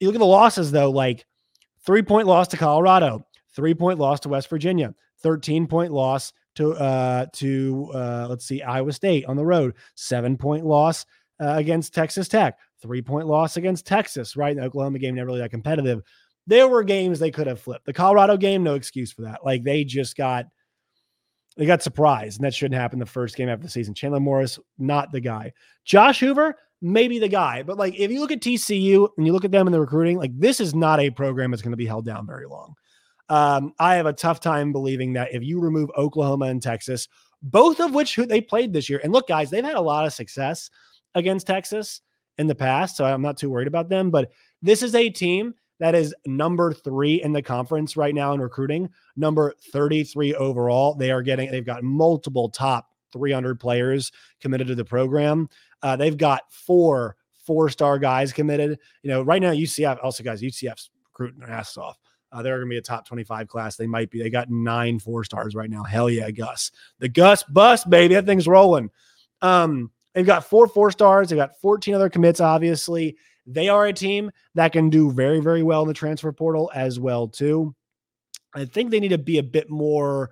You 0.00 0.08
look 0.08 0.16
at 0.16 0.18
the 0.18 0.26
losses 0.26 0.72
though, 0.72 0.90
like 0.90 1.24
three 1.84 2.02
point 2.02 2.26
loss 2.26 2.48
to 2.48 2.56
Colorado, 2.56 3.24
three 3.54 3.74
point 3.74 3.98
loss 3.98 4.20
to 4.20 4.28
West 4.28 4.50
Virginia, 4.50 4.94
13 5.22 5.66
point 5.66 5.92
loss 5.92 6.32
to 6.56 6.72
uh 6.74 7.26
to 7.34 7.90
uh 7.94 8.26
let's 8.28 8.44
see 8.44 8.62
Iowa 8.62 8.92
State 8.92 9.24
on 9.26 9.36
the 9.36 9.44
road, 9.44 9.74
seven 9.94 10.36
point 10.36 10.64
loss 10.64 11.06
uh, 11.40 11.54
against 11.56 11.94
Texas 11.94 12.28
Tech, 12.28 12.58
three 12.82 13.02
point 13.02 13.26
loss 13.26 13.56
against 13.56 13.86
Texas, 13.86 14.36
right? 14.36 14.56
The 14.56 14.64
Oklahoma 14.64 14.98
game 14.98 15.14
never 15.14 15.26
really 15.26 15.40
that 15.40 15.50
competitive. 15.50 16.02
There 16.46 16.68
were 16.68 16.84
games 16.84 17.18
they 17.18 17.30
could 17.30 17.46
have 17.46 17.60
flipped. 17.60 17.86
The 17.86 17.92
Colorado 17.92 18.36
game, 18.36 18.62
no 18.62 18.74
excuse 18.74 19.12
for 19.12 19.22
that. 19.22 19.44
Like 19.44 19.64
they 19.64 19.84
just 19.84 20.16
got 20.16 20.46
they 21.56 21.66
got 21.66 21.82
surprised, 21.82 22.38
and 22.38 22.44
that 22.44 22.54
shouldn't 22.54 22.80
happen 22.80 22.98
the 22.98 23.06
first 23.06 23.36
game 23.36 23.48
after 23.48 23.64
the 23.64 23.70
season. 23.70 23.94
Chandler 23.94 24.20
Morris, 24.20 24.58
not 24.78 25.10
the 25.10 25.20
guy. 25.20 25.52
Josh 25.84 26.20
Hoover, 26.20 26.54
maybe 26.82 27.18
the 27.18 27.28
guy. 27.28 27.62
But 27.62 27.78
like 27.78 27.94
if 27.98 28.10
you 28.10 28.20
look 28.20 28.32
at 28.32 28.40
TCU 28.40 29.08
and 29.16 29.26
you 29.26 29.32
look 29.32 29.44
at 29.44 29.50
them 29.50 29.66
in 29.66 29.72
the 29.72 29.80
recruiting, 29.80 30.18
like 30.18 30.38
this 30.38 30.60
is 30.60 30.74
not 30.74 31.00
a 31.00 31.10
program 31.10 31.50
that's 31.50 31.62
going 31.62 31.72
to 31.72 31.76
be 31.76 31.86
held 31.86 32.04
down 32.04 32.26
very 32.26 32.46
long. 32.46 32.74
Um, 33.28 33.72
I 33.78 33.96
have 33.96 34.06
a 34.06 34.12
tough 34.12 34.40
time 34.40 34.72
believing 34.72 35.14
that 35.14 35.34
if 35.34 35.42
you 35.42 35.60
remove 35.60 35.90
Oklahoma 35.96 36.46
and 36.46 36.62
Texas, 36.62 37.08
both 37.42 37.80
of 37.80 37.94
which 37.94 38.16
they 38.16 38.40
played 38.40 38.72
this 38.72 38.88
year, 38.88 39.00
and 39.02 39.12
look, 39.12 39.28
guys, 39.28 39.50
they've 39.50 39.64
had 39.64 39.76
a 39.76 39.80
lot 39.80 40.06
of 40.06 40.12
success 40.12 40.70
against 41.14 41.46
Texas 41.46 42.00
in 42.38 42.46
the 42.46 42.54
past, 42.54 42.96
so 42.96 43.04
I'm 43.04 43.22
not 43.22 43.36
too 43.36 43.50
worried 43.50 43.68
about 43.68 43.88
them. 43.88 44.10
But 44.10 44.30
this 44.62 44.82
is 44.82 44.94
a 44.94 45.08
team 45.10 45.54
that 45.78 45.94
is 45.94 46.14
number 46.26 46.72
three 46.72 47.22
in 47.22 47.32
the 47.32 47.42
conference 47.42 47.96
right 47.96 48.14
now 48.14 48.32
in 48.32 48.40
recruiting, 48.40 48.88
number 49.16 49.54
33 49.72 50.34
overall. 50.34 50.94
They 50.94 51.10
are 51.10 51.22
getting, 51.22 51.50
they've 51.50 51.66
got 51.66 51.82
multiple 51.82 52.48
top 52.48 52.88
300 53.12 53.60
players 53.60 54.12
committed 54.40 54.66
to 54.68 54.74
the 54.74 54.84
program. 54.84 55.48
Uh, 55.82 55.96
they've 55.96 56.16
got 56.16 56.42
four 56.50 57.16
four 57.46 57.68
star 57.68 57.98
guys 57.98 58.32
committed. 58.32 58.78
You 59.02 59.10
know, 59.10 59.22
right 59.22 59.40
now, 59.40 59.52
UCF, 59.52 59.98
also, 60.02 60.24
guys, 60.24 60.42
UCF's 60.42 60.90
recruiting 61.06 61.40
their 61.40 61.50
asses 61.50 61.76
off. 61.76 61.96
Uh, 62.36 62.42
they're 62.42 62.58
going 62.58 62.68
to 62.68 62.74
be 62.74 62.76
a 62.76 62.82
top 62.82 63.06
25 63.06 63.48
class. 63.48 63.76
They 63.76 63.86
might 63.86 64.10
be. 64.10 64.22
They 64.22 64.28
got 64.28 64.50
nine 64.50 64.98
four 64.98 65.24
stars 65.24 65.54
right 65.54 65.70
now. 65.70 65.82
Hell 65.84 66.10
yeah, 66.10 66.30
Gus. 66.30 66.70
The 66.98 67.08
Gus 67.08 67.42
bus, 67.44 67.84
baby. 67.84 68.14
That 68.14 68.26
thing's 68.26 68.46
rolling. 68.46 68.90
Um, 69.40 69.90
they've 70.12 70.26
got 70.26 70.44
four 70.44 70.68
four 70.68 70.90
stars. 70.90 71.30
They've 71.30 71.38
got 71.38 71.58
14 71.60 71.94
other 71.94 72.10
commits, 72.10 72.40
obviously. 72.40 73.16
They 73.46 73.70
are 73.70 73.86
a 73.86 73.92
team 73.92 74.30
that 74.54 74.72
can 74.72 74.90
do 74.90 75.10
very, 75.10 75.40
very 75.40 75.62
well 75.62 75.80
in 75.82 75.88
the 75.88 75.94
transfer 75.94 76.30
portal 76.30 76.70
as 76.74 77.00
well, 77.00 77.26
too. 77.26 77.74
I 78.54 78.66
think 78.66 78.90
they 78.90 79.00
need 79.00 79.08
to 79.08 79.18
be 79.18 79.38
a 79.38 79.42
bit 79.42 79.70
more. 79.70 80.30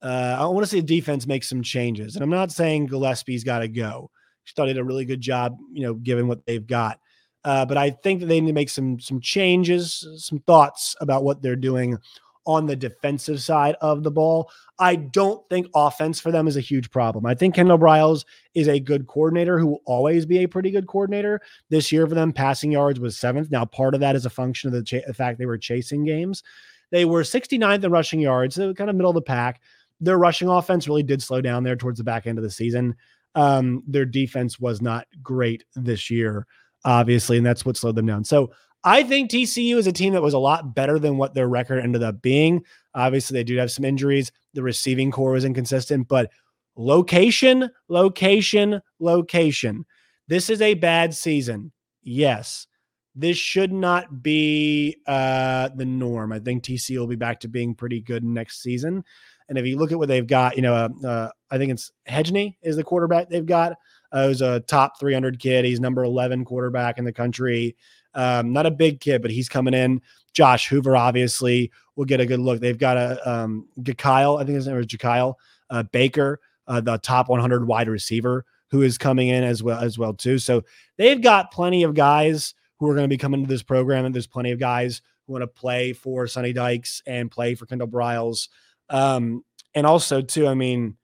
Uh, 0.00 0.36
I 0.38 0.46
want 0.46 0.64
to 0.64 0.70
see 0.70 0.80
the 0.80 0.86
defense 0.86 1.26
make 1.26 1.44
some 1.44 1.62
changes. 1.62 2.14
And 2.14 2.22
I'm 2.22 2.30
not 2.30 2.50
saying 2.50 2.86
Gillespie's 2.86 3.44
got 3.44 3.58
to 3.58 3.68
go. 3.68 4.10
She 4.44 4.54
thought 4.54 4.66
did 4.66 4.78
a 4.78 4.84
really 4.84 5.04
good 5.04 5.20
job, 5.20 5.58
you 5.70 5.82
know, 5.82 5.94
given 5.94 6.28
what 6.28 6.46
they've 6.46 6.66
got. 6.66 6.98
Uh, 7.44 7.66
but 7.66 7.76
I 7.76 7.90
think 7.90 8.20
that 8.20 8.26
they 8.26 8.40
need 8.40 8.48
to 8.48 8.54
make 8.54 8.70
some 8.70 9.00
some 9.00 9.20
changes, 9.20 10.06
some 10.18 10.38
thoughts 10.40 10.94
about 11.00 11.24
what 11.24 11.42
they're 11.42 11.56
doing 11.56 11.98
on 12.44 12.66
the 12.66 12.76
defensive 12.76 13.40
side 13.40 13.76
of 13.80 14.02
the 14.02 14.10
ball. 14.10 14.50
I 14.78 14.96
don't 14.96 15.48
think 15.48 15.68
offense 15.74 16.18
for 16.18 16.32
them 16.32 16.48
is 16.48 16.56
a 16.56 16.60
huge 16.60 16.90
problem. 16.90 17.24
I 17.24 17.34
think 17.34 17.54
Kendall 17.54 17.78
Briles 17.78 18.24
is 18.54 18.68
a 18.68 18.80
good 18.80 19.06
coordinator 19.06 19.58
who 19.58 19.66
will 19.68 19.82
always 19.84 20.26
be 20.26 20.38
a 20.38 20.48
pretty 20.48 20.70
good 20.70 20.86
coordinator. 20.86 21.40
This 21.68 21.92
year 21.92 22.06
for 22.06 22.14
them, 22.14 22.32
passing 22.32 22.72
yards 22.72 22.98
was 22.98 23.16
seventh. 23.16 23.50
Now, 23.50 23.64
part 23.64 23.94
of 23.94 24.00
that 24.00 24.16
is 24.16 24.26
a 24.26 24.30
function 24.30 24.68
of 24.68 24.84
the, 24.84 25.02
the 25.06 25.14
fact 25.14 25.38
they 25.38 25.46
were 25.46 25.58
chasing 25.58 26.04
games. 26.04 26.42
They 26.90 27.04
were 27.04 27.22
69th 27.22 27.84
in 27.84 27.90
rushing 27.90 28.20
yards, 28.20 28.56
so 28.56 28.74
kind 28.74 28.90
of 28.90 28.96
middle 28.96 29.10
of 29.10 29.14
the 29.14 29.22
pack. 29.22 29.60
Their 30.00 30.18
rushing 30.18 30.48
offense 30.48 30.88
really 30.88 31.04
did 31.04 31.22
slow 31.22 31.40
down 31.40 31.62
there 31.62 31.76
towards 31.76 31.98
the 31.98 32.04
back 32.04 32.26
end 32.26 32.38
of 32.38 32.44
the 32.44 32.50
season. 32.50 32.96
Um, 33.34 33.82
their 33.86 34.04
defense 34.04 34.58
was 34.58 34.82
not 34.82 35.06
great 35.22 35.64
this 35.74 36.10
year, 36.10 36.46
obviously, 36.84 37.36
and 37.36 37.46
that's 37.46 37.64
what 37.64 37.76
slowed 37.76 37.96
them 37.96 38.06
down. 38.06 38.24
So 38.24 38.52
I 38.84 39.02
think 39.02 39.30
TCU 39.30 39.76
is 39.76 39.86
a 39.86 39.92
team 39.92 40.12
that 40.14 40.22
was 40.22 40.34
a 40.34 40.38
lot 40.38 40.74
better 40.74 40.98
than 40.98 41.16
what 41.16 41.34
their 41.34 41.48
record 41.48 41.82
ended 41.82 42.02
up 42.02 42.20
being. 42.20 42.64
Obviously, 42.94 43.38
they 43.38 43.44
do 43.44 43.56
have 43.56 43.70
some 43.70 43.84
injuries. 43.84 44.32
The 44.54 44.62
receiving 44.62 45.10
core 45.10 45.32
was 45.32 45.44
inconsistent, 45.44 46.08
but 46.08 46.30
location, 46.76 47.70
location, 47.88 48.80
location. 48.98 49.84
This 50.28 50.50
is 50.50 50.60
a 50.60 50.74
bad 50.74 51.14
season. 51.14 51.72
Yes. 52.02 52.66
This 53.14 53.36
should 53.36 53.72
not 53.72 54.22
be 54.22 54.96
uh, 55.06 55.68
the 55.76 55.84
norm. 55.84 56.32
I 56.32 56.38
think 56.38 56.64
TCU 56.64 56.98
will 56.98 57.06
be 57.06 57.16
back 57.16 57.40
to 57.40 57.48
being 57.48 57.74
pretty 57.74 58.00
good 58.00 58.24
next 58.24 58.62
season. 58.62 59.04
And 59.48 59.58
if 59.58 59.66
you 59.66 59.76
look 59.76 59.92
at 59.92 59.98
what 59.98 60.08
they've 60.08 60.26
got, 60.26 60.56
you 60.56 60.62
know, 60.62 60.74
uh, 60.74 61.06
uh, 61.06 61.28
I 61.50 61.58
think 61.58 61.72
it's 61.72 61.92
Hejny 62.08 62.56
is 62.62 62.76
the 62.76 62.84
quarterback 62.84 63.28
they've 63.28 63.44
got. 63.44 63.76
Uh, 64.12 64.28
who's 64.28 64.42
a 64.42 64.60
top 64.60 65.00
300 65.00 65.38
kid. 65.38 65.64
He's 65.64 65.80
number 65.80 66.04
11 66.04 66.44
quarterback 66.44 66.98
in 66.98 67.04
the 67.04 67.12
country. 67.12 67.76
Um, 68.14 68.52
not 68.52 68.66
a 68.66 68.70
big 68.70 69.00
kid, 69.00 69.22
but 69.22 69.30
he's 69.30 69.48
coming 69.48 69.74
in. 69.74 70.02
Josh 70.34 70.68
Hoover 70.68 70.96
obviously 70.96 71.72
will 71.96 72.04
get 72.04 72.20
a 72.20 72.26
good 72.26 72.40
look. 72.40 72.60
They've 72.60 72.78
got 72.78 72.96
a 72.96 73.30
um, 73.30 73.68
I 73.78 74.44
think 74.44 74.48
his 74.48 74.66
name 74.66 74.78
is 74.78 74.86
Jakyle 74.86 75.34
uh, 75.70 75.82
Baker, 75.84 76.40
uh, 76.66 76.80
the 76.80 76.98
top 76.98 77.28
100 77.28 77.66
wide 77.66 77.88
receiver 77.88 78.44
who 78.72 78.80
is 78.80 78.96
coming 78.96 79.28
in 79.28 79.44
as 79.44 79.62
well 79.62 79.78
as 79.78 79.98
well 79.98 80.14
too. 80.14 80.38
So 80.38 80.64
they've 80.96 81.20
got 81.20 81.52
plenty 81.52 81.82
of 81.82 81.94
guys 81.94 82.54
who 82.78 82.88
are 82.88 82.94
going 82.94 83.04
to 83.04 83.08
be 83.08 83.18
coming 83.18 83.42
to 83.42 83.48
this 83.48 83.62
program, 83.62 84.06
and 84.06 84.14
there's 84.14 84.26
plenty 84.26 84.50
of 84.50 84.58
guys 84.58 85.02
who 85.26 85.34
want 85.34 85.42
to 85.42 85.46
play 85.46 85.92
for 85.92 86.26
Sonny 86.26 86.54
Dykes 86.54 87.02
and 87.06 87.30
play 87.30 87.54
for 87.54 87.66
Kendall 87.66 87.86
Briles. 87.86 88.48
Um, 88.88 89.44
and 89.74 89.86
also 89.86 90.22
too, 90.22 90.48
I 90.48 90.54
mean, 90.54 90.96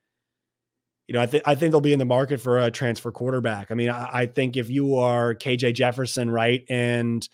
you 1.09 1.15
know, 1.15 1.23
I 1.23 1.27
think 1.27 1.43
I 1.47 1.55
think 1.55 1.73
they'll 1.73 1.81
be 1.81 1.95
in 1.95 1.99
the 1.99 2.05
market 2.05 2.39
for 2.39 2.59
a 2.59 2.71
transfer 2.71 3.11
quarterback. 3.11 3.71
I 3.71 3.75
mean, 3.75 3.89
I, 3.89 4.11
I 4.13 4.27
think 4.27 4.59
if 4.59 4.69
you 4.69 4.97
are 4.97 5.35
KJ 5.35 5.75
Jefferson, 5.75 6.31
right, 6.31 6.65
and 6.69 7.27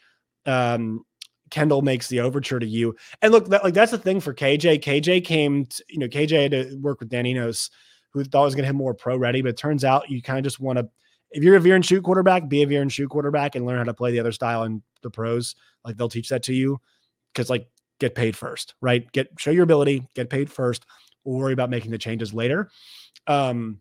um, 0.46 1.04
Kendall 1.50 1.82
makes 1.82 2.06
the 2.06 2.20
overture 2.20 2.60
to 2.60 2.66
you, 2.66 2.94
and 3.20 3.32
look, 3.32 3.48
that, 3.48 3.64
like 3.64 3.74
that's 3.74 3.90
the 3.90 3.98
thing 3.98 4.20
for 4.20 4.32
KJ. 4.32 4.80
KJ 4.80 5.24
came, 5.24 5.66
to, 5.66 5.84
you 5.88 5.98
know, 5.98 6.06
KJ 6.06 6.42
had 6.42 6.50
to 6.52 6.78
work 6.80 7.00
with 7.00 7.08
Dan 7.08 7.26
Enos, 7.26 7.68
who 8.12 8.22
thought 8.22 8.44
was 8.44 8.54
going 8.54 8.62
to 8.62 8.68
have 8.68 8.76
more 8.76 8.94
pro 8.94 9.16
ready, 9.16 9.42
but 9.42 9.48
it 9.48 9.56
turns 9.56 9.84
out 9.84 10.08
you 10.08 10.22
kind 10.22 10.38
of 10.38 10.44
just 10.44 10.60
want 10.60 10.78
to. 10.78 10.88
If 11.32 11.42
you're 11.42 11.56
a 11.56 11.60
veer 11.60 11.74
and 11.74 11.84
shoot 11.84 12.04
quarterback, 12.04 12.48
be 12.48 12.62
a 12.62 12.66
veer 12.68 12.80
and 12.80 12.92
shoot 12.92 13.10
quarterback 13.10 13.56
and 13.56 13.66
learn 13.66 13.78
how 13.78 13.84
to 13.84 13.94
play 13.94 14.12
the 14.12 14.20
other 14.20 14.30
style 14.30 14.62
in 14.62 14.84
the 15.02 15.10
pros. 15.10 15.56
Like 15.84 15.96
they'll 15.96 16.08
teach 16.08 16.28
that 16.28 16.44
to 16.44 16.54
you 16.54 16.80
because 17.32 17.50
like 17.50 17.66
get 17.98 18.14
paid 18.14 18.36
first, 18.36 18.74
right? 18.80 19.10
Get 19.10 19.30
show 19.36 19.50
your 19.50 19.64
ability, 19.64 20.06
get 20.14 20.30
paid 20.30 20.48
first. 20.48 20.86
We'll 21.24 21.38
worry 21.38 21.52
about 21.52 21.70
making 21.70 21.90
the 21.90 21.98
changes 21.98 22.32
later. 22.34 22.70
Um, 23.26 23.80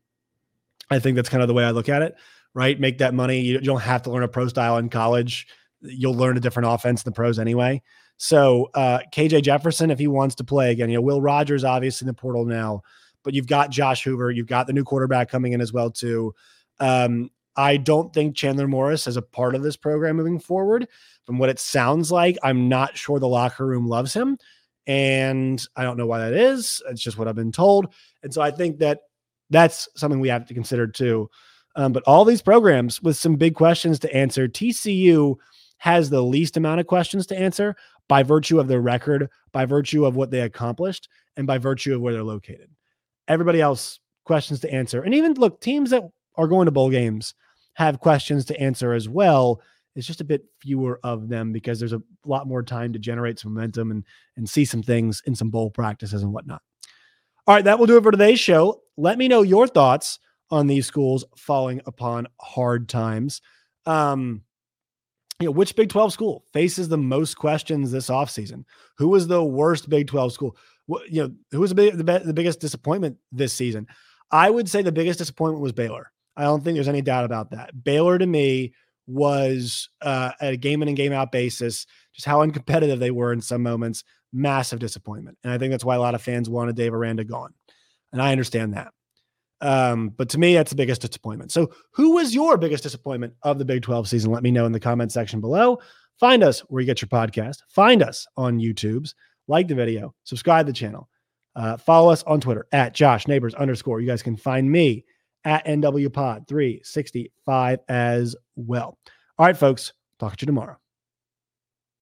I 0.90 1.00
think 1.00 1.16
that's 1.16 1.30
kind 1.30 1.42
of 1.42 1.48
the 1.48 1.54
way 1.54 1.64
I 1.64 1.72
look 1.72 1.90
at 1.90 2.02
it, 2.02 2.16
right? 2.54 2.80
Make 2.80 3.00
that 3.00 3.14
money. 3.14 3.42
You, 3.42 3.54
you 3.54 3.62
don't 3.62 3.82
have 3.82 4.02
to 4.04 4.12
learn 4.12 4.24
a 4.24 4.28
pro 4.28 4.48
style 4.48 4.78
in 4.78 4.90
college. 4.90 5.48
You'll 5.82 6.16
learn 6.16 6.38
a 6.38 6.40
different 6.40 6.70
offense 6.70 7.04
in 7.04 7.10
the 7.10 7.16
pros 7.16 7.40
anyway. 7.40 7.82
So 8.18 8.70
uh, 8.74 9.00
KJ 9.14 9.44
Jefferson, 9.44 9.92
if 9.92 10.00
he 10.00 10.08
wants 10.08 10.36
to 10.36 10.44
play 10.44 10.72
again, 10.72 10.90
you 10.90 10.98
know, 10.98 11.02
Will 11.02 11.22
Rogers 11.22 11.64
obviously 11.64 12.06
in 12.06 12.08
the 12.08 12.14
portal 12.14 12.46
now, 12.46 12.82
but 13.24 13.34
you've 13.34 13.48
got 13.48 13.70
Josh 13.70 14.04
Hoover, 14.04 14.32
you've 14.32 14.48
got 14.48 14.68
the 14.68 14.74
new 14.74 14.84
quarterback 14.84 15.30
coming 15.30 15.54
in 15.54 15.62
as 15.62 15.74
well 15.74 15.90
too. 15.90 16.34
Um, 16.80 17.30
I 17.56 17.78
don't 17.78 18.14
think 18.14 18.36
Chandler 18.36 18.68
Morris 18.68 19.08
is 19.08 19.18
a 19.18 19.22
part 19.22 19.56
of 19.56 19.62
this 19.62 19.78
program 19.78 20.16
moving 20.16 20.40
forward. 20.40 20.88
From 21.26 21.38
what 21.38 21.50
it 21.50 21.60
sounds 21.60 22.12
like, 22.12 22.38
I'm 22.44 22.68
not 22.68 22.98
sure 22.98 23.20
the 23.20 23.28
locker 23.28 23.66
room 23.66 23.88
loves 23.88 24.14
him. 24.14 24.38
And 24.88 25.66
I 25.76 25.84
don't 25.84 25.98
know 25.98 26.08
why 26.08 26.20
that 26.20 26.34
is. 26.34 26.82
It's 26.90 27.02
just 27.02 27.18
what 27.18 27.28
I've 27.28 27.36
been 27.36 27.52
told. 27.52 27.94
And 28.22 28.34
so 28.34 28.42
I 28.42 28.52
think 28.52 28.80
that 28.80 29.00
that's 29.50 29.88
something 29.96 30.20
we 30.20 30.30
have 30.30 30.46
to 30.48 30.54
consider 30.54 30.88
too. 30.88 31.30
Um, 31.76 31.92
but 31.92 32.04
all 32.04 32.26
these 32.26 32.42
programs 32.42 33.02
with 33.02 33.18
some 33.18 33.36
big 33.36 33.56
questions 33.56 34.00
to 34.00 34.14
answer, 34.14 34.48
TCU 34.48 35.36
has 35.78 36.10
the 36.10 36.22
least 36.22 36.58
amount 36.58 36.80
of 36.80 36.88
questions 36.88 37.26
to 37.28 37.38
answer 37.38 37.76
by 38.08 38.24
virtue 38.24 38.60
of 38.60 38.68
their 38.68 38.82
record, 38.82 39.30
by 39.52 39.66
virtue 39.66 40.06
of 40.06 40.16
what 40.16 40.32
they 40.32 40.42
accomplished, 40.42 41.10
and 41.36 41.48
by 41.48 41.58
virtue 41.58 41.96
of 41.96 42.02
where 42.02 42.14
they're 42.14 42.24
located. 42.24 42.70
Everybody 43.28 43.62
else, 43.62 44.00
questions 44.26 44.60
to 44.62 44.72
answer. 44.72 45.02
And 45.02 45.14
even 45.14 45.34
look, 45.34 45.62
teams 45.62 45.90
that 45.90 46.04
are 46.36 46.48
going 46.48 46.66
to 46.66 46.72
bowl 46.72 46.90
games 46.90 47.34
have 47.74 48.00
questions 48.00 48.46
to 48.46 48.60
answer 48.60 48.94
as 48.94 49.10
well. 49.10 49.62
It's 49.96 50.08
just 50.08 50.22
a 50.22 50.26
bit 50.26 50.46
fewer 50.60 51.00
of 51.04 51.30
them 51.30 51.52
because 51.52 51.80
there's 51.80 51.94
a 51.94 52.02
lot 52.26 52.48
more 52.48 52.64
time 52.64 52.94
to 52.94 53.00
generate 53.00 53.40
some 53.40 53.54
momentum 53.54 53.92
and 53.92 54.04
and 54.38 54.50
see 54.50 54.66
some 54.66 54.84
things 54.84 55.22
in 55.26 55.36
some 55.36 55.50
bowl 55.50 55.70
practices 55.70 56.24
and 56.24 56.34
whatnot. 56.34 56.62
All 57.46 57.56
right, 57.56 57.66
that 57.66 57.78
will 57.78 57.86
do 57.86 57.98
it 57.98 58.04
for 58.04 58.12
today's 58.12 58.40
show. 58.40 58.82
Let 58.98 59.18
me 59.18 59.28
know 59.28 59.42
your 59.42 59.68
thoughts 59.68 60.20
on 60.50 60.68
these 60.68 60.86
schools 60.86 61.26
falling 61.36 61.82
upon 61.86 62.28
hard 62.40 62.88
times. 62.88 63.42
Um, 63.86 64.44
you 65.40 65.48
know, 65.48 65.52
which 65.52 65.76
Big 65.76 65.90
12 65.90 66.14
school 66.14 66.46
faces 66.54 66.88
the 66.88 66.98
most 66.98 67.36
questions 67.36 67.92
this 67.92 68.10
offseason? 68.10 68.64
Who 68.98 69.10
was 69.10 69.28
the 69.28 69.44
worst 69.44 69.90
Big 69.90 70.08
12 70.08 70.32
school? 70.32 70.56
What, 70.86 71.12
you 71.12 71.24
know, 71.24 71.34
who 71.52 71.60
was 71.60 71.72
the, 71.72 71.76
big, 71.76 71.98
the, 71.98 72.04
the 72.04 72.34
biggest 72.34 72.60
disappointment 72.60 73.18
this 73.32 73.52
season? 73.52 73.88
I 74.32 74.50
would 74.50 74.70
say 74.70 74.82
the 74.82 74.92
biggest 74.92 75.20
disappointment 75.20 75.62
was 75.62 75.74
Baylor. 75.74 76.12
I 76.38 76.44
don't 76.44 76.64
think 76.64 76.76
there's 76.76 76.88
any 76.88 77.02
doubt 77.02 77.26
about 77.26 77.52
that. 77.52 77.84
Baylor 77.84 78.18
to 78.18 78.26
me 78.26 78.74
was 79.08 79.90
uh, 80.02 80.32
at 80.40 80.54
a 80.54 80.58
game 80.58 80.82
in 80.82 80.88
and 80.88 80.98
game 80.98 81.12
out 81.12 81.32
basis, 81.32 81.86
just 82.14 82.26
how 82.26 82.46
uncompetitive 82.46 83.00
they 83.00 83.12
were 83.12 83.34
in 83.34 83.42
some 83.42 83.64
moments, 83.64 84.04
massive 84.32 84.80
disappointment. 84.80 85.38
And 85.44 85.52
I 85.52 85.58
think 85.58 85.72
that's 85.72 85.86
why 85.86 85.96
a 85.96 86.02
lot 86.02 86.16
of 86.16 86.22
fans 86.22 86.50
wanted 86.50 86.76
Dave 86.76 86.94
Aranda 86.94 87.24
gone. 87.24 87.54
And 88.12 88.22
I 88.22 88.32
understand 88.32 88.74
that. 88.74 88.94
Um, 89.62 90.10
but 90.10 90.30
to 90.30 90.38
me, 90.38 90.54
that's 90.54 90.72
the 90.72 90.76
biggest 90.76 91.02
disappointment. 91.02 91.52
So, 91.52 91.72
who 91.92 92.16
was 92.16 92.36
your 92.36 92.58
biggest 92.58 92.84
disappointment 92.84 93.34
of 93.44 93.58
the 93.58 93.66
Big 93.66 93.82
12 93.82 94.10
season? 94.10 94.32
Let 94.32 94.44
me 94.44 94.52
know 94.52 94.66
in 94.66 94.74
the 94.74 94.80
comment 94.80 95.12
section 95.12 95.40
below. 95.40 95.80
Find 96.20 96.44
us 96.44 96.60
where 96.62 96.82
you 96.82 96.86
get 96.86 97.02
your 97.02 97.08
podcast. 97.08 97.58
Find 97.70 98.04
us 98.04 98.28
on 98.36 98.60
YouTube's. 98.60 99.16
Like 99.48 99.68
the 99.68 99.76
video, 99.76 100.14
subscribe 100.24 100.66
to 100.66 100.72
the 100.72 100.78
channel. 100.78 101.10
Uh, 101.56 101.78
follow 101.78 102.12
us 102.12 102.24
on 102.24 102.40
Twitter 102.40 102.66
at 102.72 102.94
Josh 102.94 103.28
Neighbors 103.28 103.54
underscore. 103.56 104.00
You 104.00 104.08
guys 104.08 104.24
can 104.24 104.38
find 104.38 104.70
me 104.70 105.06
at 105.46 105.66
NW 105.66 106.12
Pod 106.12 106.48
365 106.48 107.80
as 107.88 108.36
well. 108.56 108.98
All 109.38 109.46
right, 109.46 109.58
folks. 109.58 109.94
Talk 110.20 110.38
to 110.38 110.44
you 110.44 110.48
tomorrow. 110.48 110.78